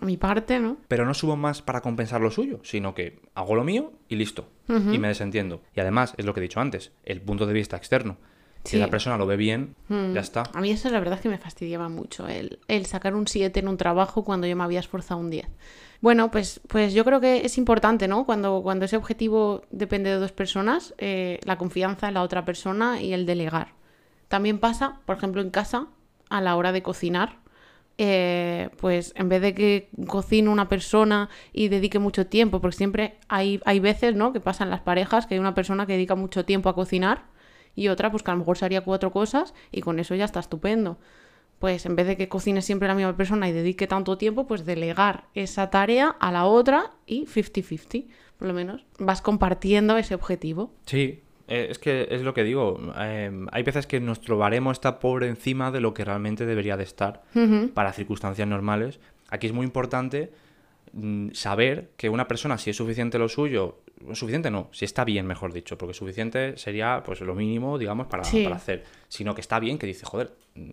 A 0.01 0.05
mi 0.05 0.17
parte, 0.17 0.61
¿no? 0.61 0.77
pero 0.89 1.05
no 1.05 1.13
subo 1.15 1.37
más 1.37 1.61
para 1.61 1.81
compensar 1.81 2.21
lo 2.21 2.31
suyo, 2.31 2.61
sino 2.63 2.95
que 2.95 3.21
hago 3.35 3.55
lo 3.57 3.65
mío 3.65 3.93
y 4.09 4.17
listo. 4.17 4.49
Y 4.69 4.99
me 4.99 5.09
desentiendo. 5.09 5.61
Y 5.75 5.81
además, 5.81 6.15
es 6.17 6.25
lo 6.25 6.35
que 6.35 6.41
he 6.41 6.43
dicho 6.43 6.61
antes, 6.61 6.93
el 7.05 7.21
punto 7.21 7.47
de 7.47 7.53
vista 7.53 7.77
externo. 7.77 8.17
Si 8.67 8.73
Sí. 8.73 8.79
la 8.79 8.89
persona 8.91 9.17
lo 9.17 9.27
ve 9.27 9.37
bien, 9.37 9.75
Mm. 9.89 10.13
ya 10.15 10.21
está. 10.21 10.43
A 10.53 10.61
mí 10.61 10.71
eso 10.71 10.91
la 10.91 10.99
verdad 10.99 11.15
es 11.15 11.21
que 11.23 11.29
me 11.29 11.39
fastidiaba 11.39 11.89
mucho, 11.89 12.27
el, 12.29 12.59
el 12.69 12.85
sacar 12.87 13.15
un 13.15 13.27
7 13.27 13.61
en 13.61 13.69
un 13.69 13.77
trabajo 13.77 14.25
cuando 14.25 14.47
yo 14.47 14.57
me 14.57 14.65
había 14.65 14.81
esforzado 14.81 15.21
un 15.21 15.31
10. 15.31 15.47
Bueno, 16.01 16.31
pues, 16.31 16.61
pues 16.69 16.93
yo 16.93 17.05
creo 17.05 17.21
que 17.21 17.47
es 17.47 17.57
importante, 17.59 18.07
¿no? 18.09 18.27
Cuando, 18.27 18.61
cuando 18.63 18.85
ese 18.85 18.97
objetivo 18.97 19.63
depende 19.71 20.11
de 20.11 20.17
dos 20.17 20.33
personas, 20.33 20.95
eh, 20.99 21.41
la 21.45 21.57
confianza 21.57 22.09
en 22.09 22.15
la 22.15 22.23
otra 22.23 22.45
persona 22.45 23.01
y 23.01 23.13
el 23.15 23.25
delegar. 23.25 23.69
También 24.29 24.59
pasa, 24.59 25.01
por 25.07 25.17
ejemplo, 25.17 25.41
en 25.41 25.51
casa, 25.51 25.87
a 26.29 26.41
la 26.41 26.57
hora 26.57 26.73
de 26.73 26.83
cocinar, 26.83 27.39
eh, 27.99 28.69
pues 28.79 29.13
en 29.17 29.29
vez 29.31 29.41
de 29.41 29.55
que 29.55 29.89
cocine 30.07 30.51
una 30.51 30.69
persona 30.69 31.31
y 31.53 31.69
dedique 31.69 31.99
mucho 31.99 32.27
tiempo, 32.27 32.61
porque 32.61 32.77
siempre 32.77 33.17
hay, 33.29 33.61
hay 33.65 33.81
veces, 33.81 34.15
¿no? 34.15 34.33
Que 34.35 34.41
pasan 34.41 34.69
las 34.69 34.81
parejas, 34.81 35.27
que 35.27 35.35
hay 35.35 35.41
una 35.41 35.55
persona 35.55 35.87
que 35.87 35.95
dedica 35.95 36.15
mucho 36.15 36.45
tiempo 36.45 36.69
a 36.69 36.75
cocinar 36.75 37.23
y 37.77 37.89
otra, 37.89 38.11
pues 38.11 38.25
que 38.25 38.31
a 38.33 38.35
lo 38.35 38.41
mejor 38.41 38.59
se 38.59 38.65
haría 38.65 38.81
cuatro 38.81 39.13
cosas 39.13 39.55
y 39.71 39.83
con 39.83 40.01
eso 40.01 40.17
ya 40.17 40.25
está 40.25 40.41
estupendo. 40.41 40.99
Pues 41.61 41.87
en 41.87 41.95
vez 41.95 42.07
de 42.07 42.17
que 42.17 42.29
cocine 42.29 42.61
siempre 42.61 42.89
la 42.89 42.95
misma 42.95 43.17
persona 43.17 43.49
y 43.49 43.53
dedique 43.53 43.87
tanto 43.87 44.19
tiempo, 44.19 44.47
pues 44.47 44.67
delegar 44.67 45.25
esa 45.35 45.71
tarea 45.71 46.09
a 46.09 46.33
la 46.33 46.47
otra 46.47 46.91
y 47.07 47.27
50-50, 47.27 48.07
por 48.39 48.49
lo 48.49 48.55
menos. 48.55 48.85
Vas 48.99 49.23
compartiendo 49.23 49.97
ese 49.97 50.15
objetivo. 50.15 50.73
Sí, 50.85 51.23
eh, 51.49 51.69
es 51.71 51.79
que 51.79 52.09
es 52.11 52.23
lo 52.23 52.35
que 52.35 52.45
digo. 52.45 52.79
eh, 52.99 53.31
hay 53.53 53.63
veces 53.63 53.87
que 53.87 54.01
nuestro 54.01 54.37
baremo 54.37 54.71
está 54.71 54.99
por 54.99 55.25
encima 55.25 55.71
de 55.71 55.81
lo 55.81 55.95
que 55.95 56.05
realmente 56.05 56.45
debería 56.45 56.77
de 56.77 56.85
estar 56.85 57.23
para 57.75 57.93
circunstancias 57.93 58.49
normales. 58.49 59.01
Aquí 59.31 59.47
es 59.47 59.53
muy 59.53 59.65
importante 59.65 60.33
mm, 60.93 61.31
saber 61.33 61.91
que 61.97 62.11
una 62.11 62.29
persona, 62.29 62.59
si 62.59 62.71
es 62.71 62.77
suficiente 62.77 63.19
lo 63.19 63.29
suyo, 63.29 63.81
suficiente 64.15 64.51
no, 64.51 64.69
si 64.73 64.85
está 64.85 65.05
bien, 65.05 65.27
mejor 65.27 65.53
dicho, 65.53 65.79
porque 65.79 65.95
suficiente 65.95 66.57
sería 66.57 67.03
pues 67.05 67.21
lo 67.21 67.35
mínimo, 67.35 67.79
digamos, 67.79 68.07
para, 68.07 68.25
Sí. 68.25 68.45
para 68.45 68.57
hacer, 68.57 68.85
sino 69.09 69.35
que 69.35 69.41
está 69.41 69.59
bien, 69.59 69.79
que 69.79 69.87
dice, 69.87 70.05
joder, 70.07 70.33
mm, 70.55 70.71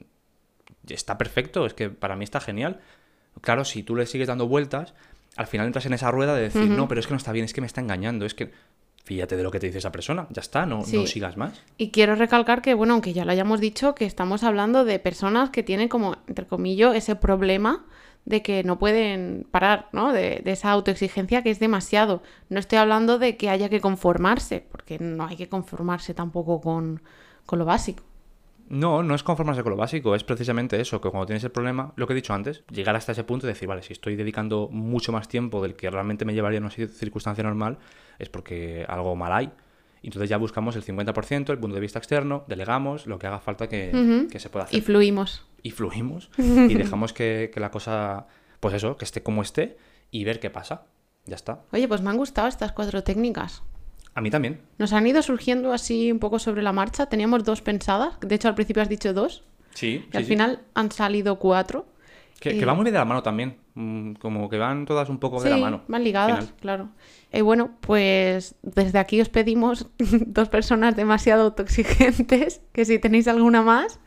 está 0.89 1.17
perfecto, 1.17 1.65
es 1.65 1.73
que 1.73 1.89
para 1.89 2.15
mí 2.15 2.23
está 2.23 2.39
genial. 2.39 2.79
Claro, 3.41 3.65
si 3.65 3.83
tú 3.83 3.95
le 3.95 4.05
sigues 4.05 4.27
dando 4.27 4.47
vueltas, 4.47 4.93
al 5.35 5.47
final 5.47 5.65
entras 5.67 5.85
en 5.85 5.93
esa 5.93 6.11
rueda 6.11 6.35
de 6.35 6.43
decir, 6.43 6.69
no, 6.69 6.87
pero 6.87 6.99
es 6.99 7.07
que 7.07 7.13
no 7.13 7.17
está 7.17 7.31
bien, 7.31 7.45
es 7.45 7.53
que 7.53 7.61
me 7.61 7.67
está 7.67 7.81
engañando, 7.81 8.25
es 8.25 8.33
que 8.35 8.51
fíjate 9.05 9.35
de 9.35 9.43
lo 9.43 9.51
que 9.51 9.59
te 9.59 9.65
dice 9.67 9.79
esa 9.79 9.91
persona, 9.91 10.27
ya 10.29 10.39
está, 10.41 10.65
no, 10.65 10.83
Sí. 10.85 10.95
no 10.97 11.05
sigas 11.07 11.35
más. 11.35 11.61
Y 11.77 11.91
quiero 11.91 12.15
recalcar 12.15 12.61
que, 12.61 12.73
bueno, 12.73 12.93
aunque 12.93 13.11
ya 13.13 13.25
lo 13.25 13.31
hayamos 13.31 13.59
dicho, 13.59 13.95
que 13.95 14.05
estamos 14.05 14.43
hablando 14.43 14.85
de 14.85 14.99
personas 14.99 15.49
que 15.49 15.63
tienen 15.63 15.89
como, 15.89 16.17
entre 16.27 16.45
comillas, 16.45 16.95
ese 16.95 17.15
problema 17.15 17.85
de 18.25 18.41
que 18.41 18.63
no 18.63 18.79
pueden 18.79 19.45
parar, 19.51 19.89
¿no? 19.91 20.13
De, 20.13 20.41
de 20.43 20.51
esa 20.51 20.71
autoexigencia 20.71 21.43
que 21.43 21.51
es 21.51 21.59
demasiado. 21.59 22.23
No 22.49 22.59
estoy 22.59 22.77
hablando 22.77 23.19
de 23.19 23.37
que 23.37 23.49
haya 23.49 23.69
que 23.69 23.81
conformarse, 23.81 24.65
porque 24.71 24.99
no 24.99 25.25
hay 25.25 25.35
que 25.35 25.49
conformarse 25.49 26.13
tampoco 26.13 26.61
con, 26.61 27.01
con 27.45 27.59
lo 27.59 27.65
básico. 27.65 28.03
No, 28.69 29.03
no 29.03 29.13
es 29.13 29.23
conformarse 29.23 29.61
con 29.61 29.71
lo 29.71 29.77
básico, 29.77 30.15
es 30.15 30.23
precisamente 30.23 30.79
eso, 30.79 31.01
que 31.01 31.09
cuando 31.09 31.27
tienes 31.27 31.43
el 31.43 31.51
problema, 31.51 31.91
lo 31.95 32.07
que 32.07 32.13
he 32.13 32.15
dicho 32.15 32.33
antes, 32.33 32.63
llegar 32.71 32.95
hasta 32.95 33.11
ese 33.11 33.23
punto 33.23 33.45
y 33.45 33.49
decir, 33.49 33.67
vale, 33.67 33.83
si 33.83 33.93
estoy 33.93 34.15
dedicando 34.15 34.69
mucho 34.71 35.11
más 35.11 35.27
tiempo 35.27 35.61
del 35.61 35.75
que 35.75 35.89
realmente 35.89 36.23
me 36.25 36.33
llevaría 36.33 36.57
en 36.57 36.63
una 36.63 36.71
circunstancia 36.71 37.43
normal, 37.43 37.77
es 38.19 38.29
porque 38.29 38.85
algo 38.87 39.15
mal 39.15 39.33
hay. 39.33 39.51
Entonces 40.01 40.29
ya 40.29 40.37
buscamos 40.37 40.75
el 40.75 40.83
50%, 40.83 41.49
el 41.49 41.59
punto 41.59 41.75
de 41.75 41.81
vista 41.81 41.99
externo, 41.99 42.45
delegamos 42.47 43.05
lo 43.05 43.19
que 43.19 43.27
haga 43.27 43.39
falta 43.39 43.67
que, 43.67 44.27
que 44.31 44.39
se 44.39 44.49
pueda 44.49 44.65
hacer. 44.65 44.77
Y 44.77 44.81
fluimos. 44.81 45.45
Y 45.63 45.71
fluimos 45.71 46.29
y 46.37 46.73
dejamos 46.75 47.13
que, 47.13 47.49
que 47.53 47.59
la 47.59 47.71
cosa, 47.71 48.27
pues 48.59 48.75
eso, 48.75 48.95
que 48.97 49.05
esté 49.05 49.23
como 49.23 49.41
esté 49.41 49.77
y 50.11 50.23
ver 50.25 50.39
qué 50.39 50.49
pasa. 50.51 50.83
Ya 51.25 51.35
está. 51.35 51.61
Oye, 51.71 51.87
pues 51.87 52.01
me 52.01 52.09
han 52.09 52.17
gustado 52.17 52.47
estas 52.49 52.73
cuatro 52.73 53.01
técnicas. 53.03 53.63
A 54.13 54.21
mí 54.21 54.29
también. 54.29 54.59
Nos 54.77 54.93
han 54.93 55.07
ido 55.07 55.21
surgiendo 55.23 55.73
así 55.73 56.11
un 56.11 56.19
poco 56.19 56.37
sobre 56.37 56.61
la 56.61 56.73
marcha. 56.73 57.07
Teníamos 57.07 57.43
dos 57.45 57.61
pensadas. 57.61 58.19
De 58.21 58.35
hecho, 58.35 58.47
al 58.49 58.55
principio 58.55 58.83
has 58.83 58.89
dicho 58.89 59.13
dos. 59.13 59.43
Sí. 59.73 60.05
Y 60.13 60.17
al 60.17 60.25
final 60.25 60.61
han 60.75 60.91
salido 60.91 61.39
cuatro. 61.39 61.87
Que, 62.39 62.51
que 62.51 62.59
eh, 62.61 62.65
va 62.65 62.73
muy 62.75 62.85
de 62.85 62.91
la 62.91 63.05
mano 63.05 63.23
también. 63.23 63.57
Mm, 63.75 64.13
Como 64.15 64.49
que 64.49 64.57
van 64.57 64.85
todas 64.85 65.09
un 65.09 65.17
poco 65.17 65.41
de 65.41 65.49
la 65.49 65.57
mano. 65.57 65.81
van 65.87 66.03
ligadas, 66.03 66.39
final. 66.45 66.55
claro. 66.59 66.89
Y 67.31 67.41
bueno, 67.41 67.71
pues 67.79 68.55
desde 68.61 68.99
aquí 68.99 69.19
os 69.21 69.29
pedimos 69.29 69.87
dos 69.97 70.49
personas 70.49 70.95
demasiado 70.95 71.43
autoexigentes, 71.43 72.61
que 72.71 72.85
si 72.85 72.99
tenéis 72.99 73.27
alguna 73.27 73.61
más, 73.63 73.99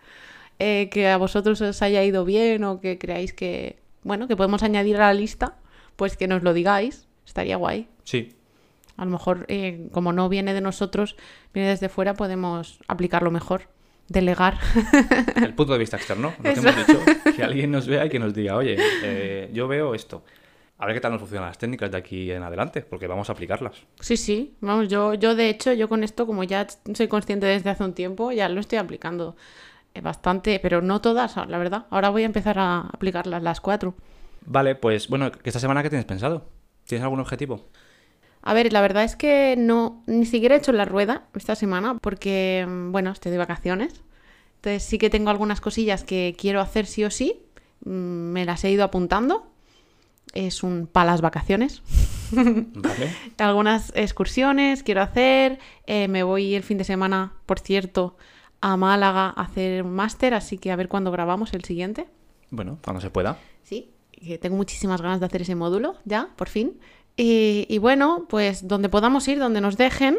eh, 0.58 0.88
que 0.90 1.08
a 1.08 1.16
vosotros 1.16 1.60
os 1.60 1.82
haya 1.82 2.02
ido 2.04 2.24
bien 2.24 2.64
o 2.64 2.80
que 2.80 2.98
creáis 2.98 3.32
que, 3.32 3.78
bueno, 4.02 4.28
que 4.28 4.36
podemos 4.36 4.62
añadir 4.62 4.96
a 4.96 5.08
la 5.08 5.14
lista, 5.14 5.56
pues 5.96 6.16
que 6.16 6.28
nos 6.28 6.42
lo 6.42 6.54
digáis, 6.54 7.06
estaría 7.26 7.56
guay. 7.56 7.88
Sí. 8.04 8.34
A 8.96 9.04
lo 9.04 9.10
mejor, 9.10 9.44
eh, 9.48 9.88
como 9.92 10.12
no 10.12 10.28
viene 10.28 10.54
de 10.54 10.60
nosotros, 10.60 11.16
viene 11.52 11.68
desde 11.68 11.88
fuera, 11.88 12.14
podemos 12.14 12.78
aplicarlo 12.88 13.30
mejor, 13.30 13.68
delegar. 14.08 14.58
El 15.36 15.54
punto 15.54 15.74
de 15.74 15.78
vista 15.78 15.96
externo. 15.96 16.32
Lo 16.38 16.42
que 16.42 16.58
hemos 16.58 16.76
dicho. 16.76 17.00
Que 17.36 17.44
alguien 17.44 17.70
nos 17.70 17.86
vea 17.86 18.06
y 18.06 18.08
que 18.08 18.18
nos 18.18 18.32
diga, 18.32 18.56
oye, 18.56 18.76
eh, 19.02 19.50
yo 19.52 19.68
veo 19.68 19.94
esto. 19.94 20.24
A 20.78 20.86
ver 20.86 20.94
qué 20.94 21.00
tal 21.00 21.12
nos 21.12 21.20
funcionan 21.20 21.48
las 21.48 21.58
técnicas 21.58 21.90
de 21.90 21.96
aquí 21.96 22.30
en 22.30 22.42
adelante, 22.42 22.82
porque 22.82 23.06
vamos 23.06 23.30
a 23.30 23.32
aplicarlas. 23.32 23.76
Sí, 24.00 24.16
sí, 24.16 24.54
vamos, 24.60 24.88
yo, 24.88 25.14
yo 25.14 25.34
de 25.34 25.48
hecho, 25.48 25.72
yo 25.72 25.88
con 25.88 26.04
esto, 26.04 26.26
como 26.26 26.44
ya 26.44 26.66
soy 26.94 27.08
consciente 27.08 27.46
desde 27.46 27.70
hace 27.70 27.82
un 27.82 27.94
tiempo, 27.94 28.30
ya 28.30 28.48
lo 28.50 28.60
estoy 28.60 28.78
aplicando 28.78 29.36
bastante, 30.02 30.58
pero 30.60 30.82
no 30.82 31.00
todas, 31.00 31.36
la 31.36 31.58
verdad. 31.58 31.86
Ahora 31.90 32.10
voy 32.10 32.22
a 32.22 32.26
empezar 32.26 32.58
a 32.58 32.80
aplicarlas 32.92 33.42
las 33.42 33.60
cuatro. 33.60 33.94
Vale, 34.44 34.74
pues 34.74 35.08
bueno, 35.08 35.30
¿que 35.32 35.48
esta 35.50 35.60
semana 35.60 35.82
qué 35.82 35.90
tienes 35.90 36.06
pensado? 36.06 36.48
¿Tienes 36.84 37.02
algún 37.02 37.20
objetivo? 37.20 37.64
A 38.42 38.54
ver, 38.54 38.72
la 38.72 38.80
verdad 38.80 39.02
es 39.02 39.16
que 39.16 39.56
no, 39.58 40.02
ni 40.06 40.24
siquiera 40.24 40.54
he 40.54 40.58
hecho 40.58 40.72
la 40.72 40.84
rueda 40.84 41.24
esta 41.34 41.56
semana, 41.56 41.98
porque, 42.00 42.64
mm, 42.68 42.92
bueno, 42.92 43.10
estoy 43.10 43.32
de 43.32 43.38
vacaciones. 43.38 44.02
Entonces 44.56 44.84
sí 44.84 44.98
que 44.98 45.10
tengo 45.10 45.30
algunas 45.30 45.60
cosillas 45.60 46.04
que 46.04 46.36
quiero 46.38 46.60
hacer 46.60 46.86
sí 46.86 47.02
o 47.04 47.10
sí. 47.10 47.42
Mm, 47.84 47.90
Me 48.32 48.44
las 48.44 48.62
he 48.64 48.70
ido 48.70 48.84
apuntando. 48.84 49.46
Es 50.32 50.62
un 50.62 50.86
palas 50.86 51.20
vacaciones. 51.22 51.82
Vale. 52.32 53.12
algunas 53.38 53.92
excursiones 53.94 54.82
quiero 54.82 55.00
hacer. 55.02 55.58
eh, 55.86 56.08
me 56.08 56.22
voy 56.22 56.54
el 56.54 56.62
fin 56.62 56.78
de 56.78 56.84
semana, 56.84 57.32
por 57.46 57.58
cierto, 57.60 58.16
a 58.60 58.76
Málaga 58.76 59.28
a 59.36 59.42
hacer 59.42 59.82
un 59.82 59.92
máster, 59.94 60.34
así 60.34 60.58
que 60.58 60.70
a 60.72 60.76
ver 60.76 60.88
cuándo 60.88 61.10
grabamos 61.10 61.52
el 61.54 61.64
siguiente. 61.64 62.06
Bueno, 62.50 62.78
cuando 62.82 63.00
se 63.00 63.10
pueda. 63.10 63.38
Sí, 63.62 63.90
que 64.12 64.38
tengo 64.38 64.56
muchísimas 64.56 65.00
ganas 65.02 65.20
de 65.20 65.26
hacer 65.26 65.42
ese 65.42 65.54
módulo, 65.54 65.96
ya, 66.04 66.30
por 66.36 66.48
fin. 66.48 66.78
Y, 67.16 67.66
y 67.68 67.78
bueno, 67.78 68.26
pues 68.28 68.66
donde 68.68 68.88
podamos 68.88 69.26
ir, 69.28 69.38
donde 69.38 69.60
nos 69.60 69.76
dejen, 69.76 70.18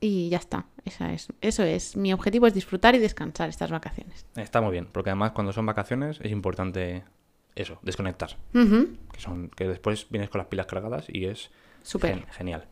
y 0.00 0.28
ya 0.28 0.38
está. 0.38 0.66
Esa 0.84 1.12
es, 1.12 1.28
eso 1.40 1.62
es. 1.64 1.96
Mi 1.96 2.12
objetivo 2.12 2.46
es 2.46 2.54
disfrutar 2.54 2.94
y 2.94 2.98
descansar 2.98 3.48
estas 3.48 3.70
vacaciones. 3.70 4.24
Está 4.36 4.60
muy 4.60 4.70
bien, 4.72 4.88
porque 4.92 5.10
además 5.10 5.32
cuando 5.32 5.52
son 5.52 5.66
vacaciones 5.66 6.20
es 6.22 6.30
importante 6.30 7.02
eso, 7.56 7.78
desconectar. 7.82 8.36
Que, 8.52 9.20
son, 9.20 9.48
que 9.50 9.66
después 9.66 10.06
vienes 10.10 10.28
con 10.30 10.38
las 10.38 10.46
pilas 10.48 10.66
cargadas 10.66 11.06
y 11.08 11.24
es 11.24 11.50
Súper. 11.82 12.14
gen- 12.14 12.26
genial. 12.30 12.66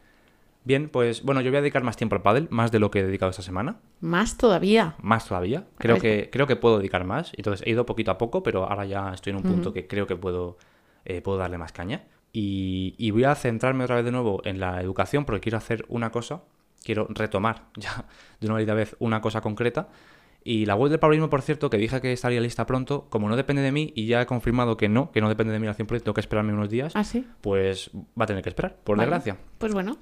Bien, 0.64 0.88
pues 0.88 1.22
bueno, 1.22 1.42
yo 1.42 1.50
voy 1.50 1.59
a 1.59 1.61
dedicar 1.61 1.83
más 1.85 1.96
tiempo 1.96 2.16
al 2.16 2.22
pádel, 2.22 2.48
más 2.50 2.72
de 2.72 2.79
lo 2.79 2.90
que 2.90 3.00
he 3.00 3.05
dedicado 3.05 3.31
esta 3.31 3.42
semana. 3.42 3.77
Más 4.00 4.38
todavía. 4.38 4.96
Más 5.03 5.29
todavía. 5.29 5.66
Creo 5.77 5.98
que, 5.98 6.31
creo 6.33 6.46
que 6.46 6.57
puedo 6.57 6.79
dedicar 6.79 7.05
más. 7.05 7.33
Entonces 7.37 7.66
he 7.66 7.70
ido 7.70 7.85
poquito 7.85 8.11
a 8.11 8.18
poco, 8.18 8.42
pero 8.42 8.64
ahora 8.64 8.87
ya 8.87 9.12
estoy 9.12 9.33
en 9.33 9.37
un 9.37 9.42
punto 9.42 9.72
que 9.74 9.87
creo 9.87 10.07
que 10.07 10.16
puedo, 10.16 10.57
eh, 11.05 11.20
puedo 11.20 11.37
darle 11.37 11.59
más 11.59 11.72
caña. 11.72 12.05
Y, 12.33 12.94
y 12.96 13.11
voy 13.11 13.24
a 13.24 13.35
centrarme 13.35 13.85
otra 13.85 13.96
vez 13.96 14.05
de 14.07 14.11
nuevo 14.11 14.40
en 14.44 14.59
la 14.59 14.81
educación 14.81 15.24
porque 15.24 15.40
quiero 15.40 15.59
hacer 15.59 15.85
una 15.88 16.11
cosa, 16.11 16.42
quiero 16.83 17.07
retomar 17.11 17.66
ya 17.77 18.07
de 18.40 18.46
una 18.48 18.74
vez 18.74 18.96
una 18.98 19.20
cosa 19.20 19.42
concreta. 19.42 19.88
Y 20.46 20.66
la 20.66 20.74
web 20.77 20.90
del 20.90 20.98
Paulismo, 20.98 21.31
por 21.31 21.40
cierto, 21.42 21.70
que 21.70 21.79
dije 21.79 22.00
que 22.00 22.12
estaría 22.12 22.40
lista 22.40 22.66
pronto, 22.66 23.07
como 23.09 23.29
no 23.29 23.37
depende 23.37 23.62
de 23.62 23.72
mí 23.72 23.92
y 23.96 24.07
ya 24.07 24.20
he 24.20 24.27
confirmado 24.27 24.77
que 24.77 24.88
no, 24.90 25.11
que 25.11 25.20
no 25.22 25.29
depende 25.31 25.53
de 25.55 25.59
mí 25.59 25.66
al 25.66 25.74
100%, 25.77 26.03
tengo 26.03 26.12
que 26.14 26.20
esperarme 26.20 26.53
unos 26.53 26.68
días, 26.68 26.94
¿Ah, 26.96 27.05
sí? 27.05 27.27
pues 27.40 27.90
va 28.18 28.24
a 28.24 28.27
tener 28.27 28.42
que 28.42 28.50
esperar, 28.50 28.77
por 28.85 28.98
Vale. 28.98 29.07
desgracia. 29.11 29.38
Pues 29.57 29.72
bueno, 29.72 29.96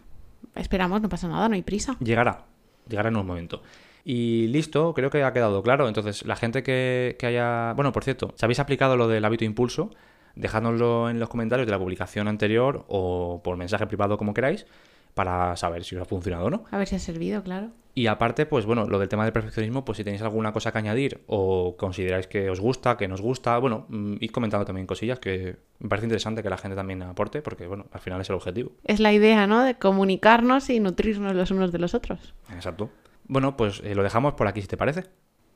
esperamos, 0.54 1.00
no 1.00 1.08
pasa 1.08 1.28
nada, 1.28 1.48
no 1.48 1.54
hay 1.54 1.62
prisa. 1.62 1.96
Llegará, 2.00 2.46
llegará 2.88 3.08
en 3.08 3.16
un 3.16 3.26
momento. 3.26 3.62
Y 4.04 4.48
listo, 4.48 4.94
creo 4.94 5.10
que 5.10 5.22
ha 5.22 5.32
quedado 5.32 5.62
claro. 5.62 5.88
Entonces, 5.88 6.24
la 6.24 6.36
gente 6.36 6.62
que, 6.62 7.16
que 7.18 7.26
haya... 7.26 7.72
Bueno, 7.74 7.92
por 7.92 8.04
cierto, 8.04 8.34
si 8.36 8.44
habéis 8.44 8.58
aplicado 8.58 8.96
lo 8.96 9.08
del 9.08 9.24
hábito 9.24 9.44
impulso, 9.44 9.90
dejádnoslo 10.34 11.10
en 11.10 11.20
los 11.20 11.28
comentarios 11.28 11.66
de 11.66 11.72
la 11.72 11.78
publicación 11.78 12.28
anterior 12.28 12.84
o 12.88 13.40
por 13.44 13.56
mensaje 13.56 13.86
privado 13.86 14.18
como 14.18 14.34
queráis, 14.34 14.66
para 15.14 15.56
saber 15.56 15.84
si 15.84 15.96
os 15.96 16.02
ha 16.02 16.04
funcionado 16.04 16.46
o 16.46 16.50
no. 16.50 16.64
A 16.70 16.78
ver 16.78 16.88
si 16.88 16.96
ha 16.96 16.98
servido, 16.98 17.42
claro. 17.42 17.70
Y 17.94 18.06
aparte, 18.06 18.46
pues 18.46 18.64
bueno, 18.64 18.86
lo 18.86 18.98
del 18.98 19.08
tema 19.08 19.24
del 19.24 19.34
perfeccionismo, 19.34 19.84
pues 19.84 19.98
si 19.98 20.04
tenéis 20.04 20.22
alguna 20.22 20.52
cosa 20.52 20.72
que 20.72 20.78
añadir 20.78 21.20
o 21.26 21.76
consideráis 21.76 22.26
que 22.26 22.48
os 22.48 22.58
gusta, 22.58 22.96
que 22.96 23.06
nos 23.06 23.20
gusta, 23.20 23.58
bueno, 23.58 23.84
mm, 23.88 24.14
id 24.20 24.30
comentando 24.30 24.64
también 24.64 24.86
cosillas 24.86 25.18
que 25.18 25.56
me 25.78 25.90
parece 25.90 26.06
interesante 26.06 26.42
que 26.42 26.48
la 26.48 26.56
gente 26.56 26.74
también 26.74 27.02
aporte, 27.02 27.42
porque 27.42 27.66
bueno, 27.66 27.86
al 27.92 28.00
final 28.00 28.20
es 28.22 28.30
el 28.30 28.36
objetivo. 28.36 28.72
Es 28.84 28.98
la 28.98 29.12
idea, 29.12 29.46
¿no? 29.46 29.62
De 29.62 29.74
comunicarnos 29.74 30.70
y 30.70 30.80
nutrirnos 30.80 31.34
los 31.34 31.50
unos 31.50 31.70
de 31.70 31.78
los 31.78 31.94
otros. 31.94 32.34
Exacto. 32.54 32.88
Bueno, 33.28 33.58
pues 33.58 33.82
eh, 33.84 33.94
lo 33.94 34.02
dejamos 34.02 34.34
por 34.34 34.46
aquí 34.46 34.62
si 34.62 34.68
te 34.68 34.78
parece. 34.78 35.04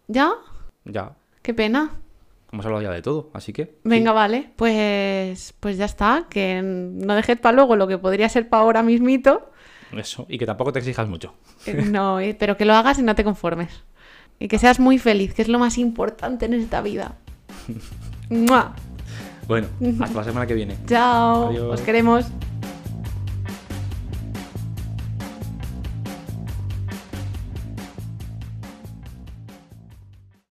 ¿Ya? 0.09 0.35
Ya, 0.85 1.17
Qué 1.43 1.55
pena. 1.55 1.91
Hemos 2.57 2.67
hablado 2.67 2.83
ya 2.83 2.91
de 2.91 3.03
todo, 3.03 3.31
así 3.35 3.53
que... 3.53 3.77
Venga, 3.85 4.13
vale, 4.13 4.51
pues, 4.57 5.55
pues 5.61 5.77
ya 5.77 5.85
está. 5.85 6.27
Que 6.29 6.61
no 6.63 7.15
dejed 7.15 7.39
para 7.39 7.55
luego 7.55 7.77
lo 7.77 7.87
que 7.87 7.99
podría 7.99 8.29
ser 8.29 8.49
para 8.49 8.63
ahora 8.63 8.83
mismito. 8.83 9.51
eso, 9.93 10.27
y 10.29 10.39
que 10.39 10.47
tampoco 10.47 10.73
te 10.73 10.79
exijas 10.81 11.09
mucho. 11.09 11.35
Eh, 11.67 11.85
No, 11.91 12.19
eh, 12.21 12.35
pero 12.39 12.57
que 12.57 12.65
lo 12.65 12.75
hagas 12.75 12.99
y 12.99 13.03
no 13.03 13.15
te 13.15 13.25
conformes. 13.25 13.85
Y 14.39 14.49
que 14.49 14.59
seas 14.59 14.81
muy 14.81 14.99
feliz, 14.99 15.33
que 15.35 15.43
es 15.43 15.49
lo 15.49 15.59
más 15.59 15.79
importante 15.79 16.47
en 16.47 16.55
esta 16.55 16.81
vida. 16.83 17.17
¡Mua! 18.31 18.75
Bueno, 19.47 19.69
hasta 20.01 20.19
la 20.19 20.25
semana 20.25 20.47
que 20.47 20.55
viene. 20.55 20.77
Chao, 20.87 21.49
Adiós. 21.51 21.75
os 21.75 21.81
queremos. 21.83 22.25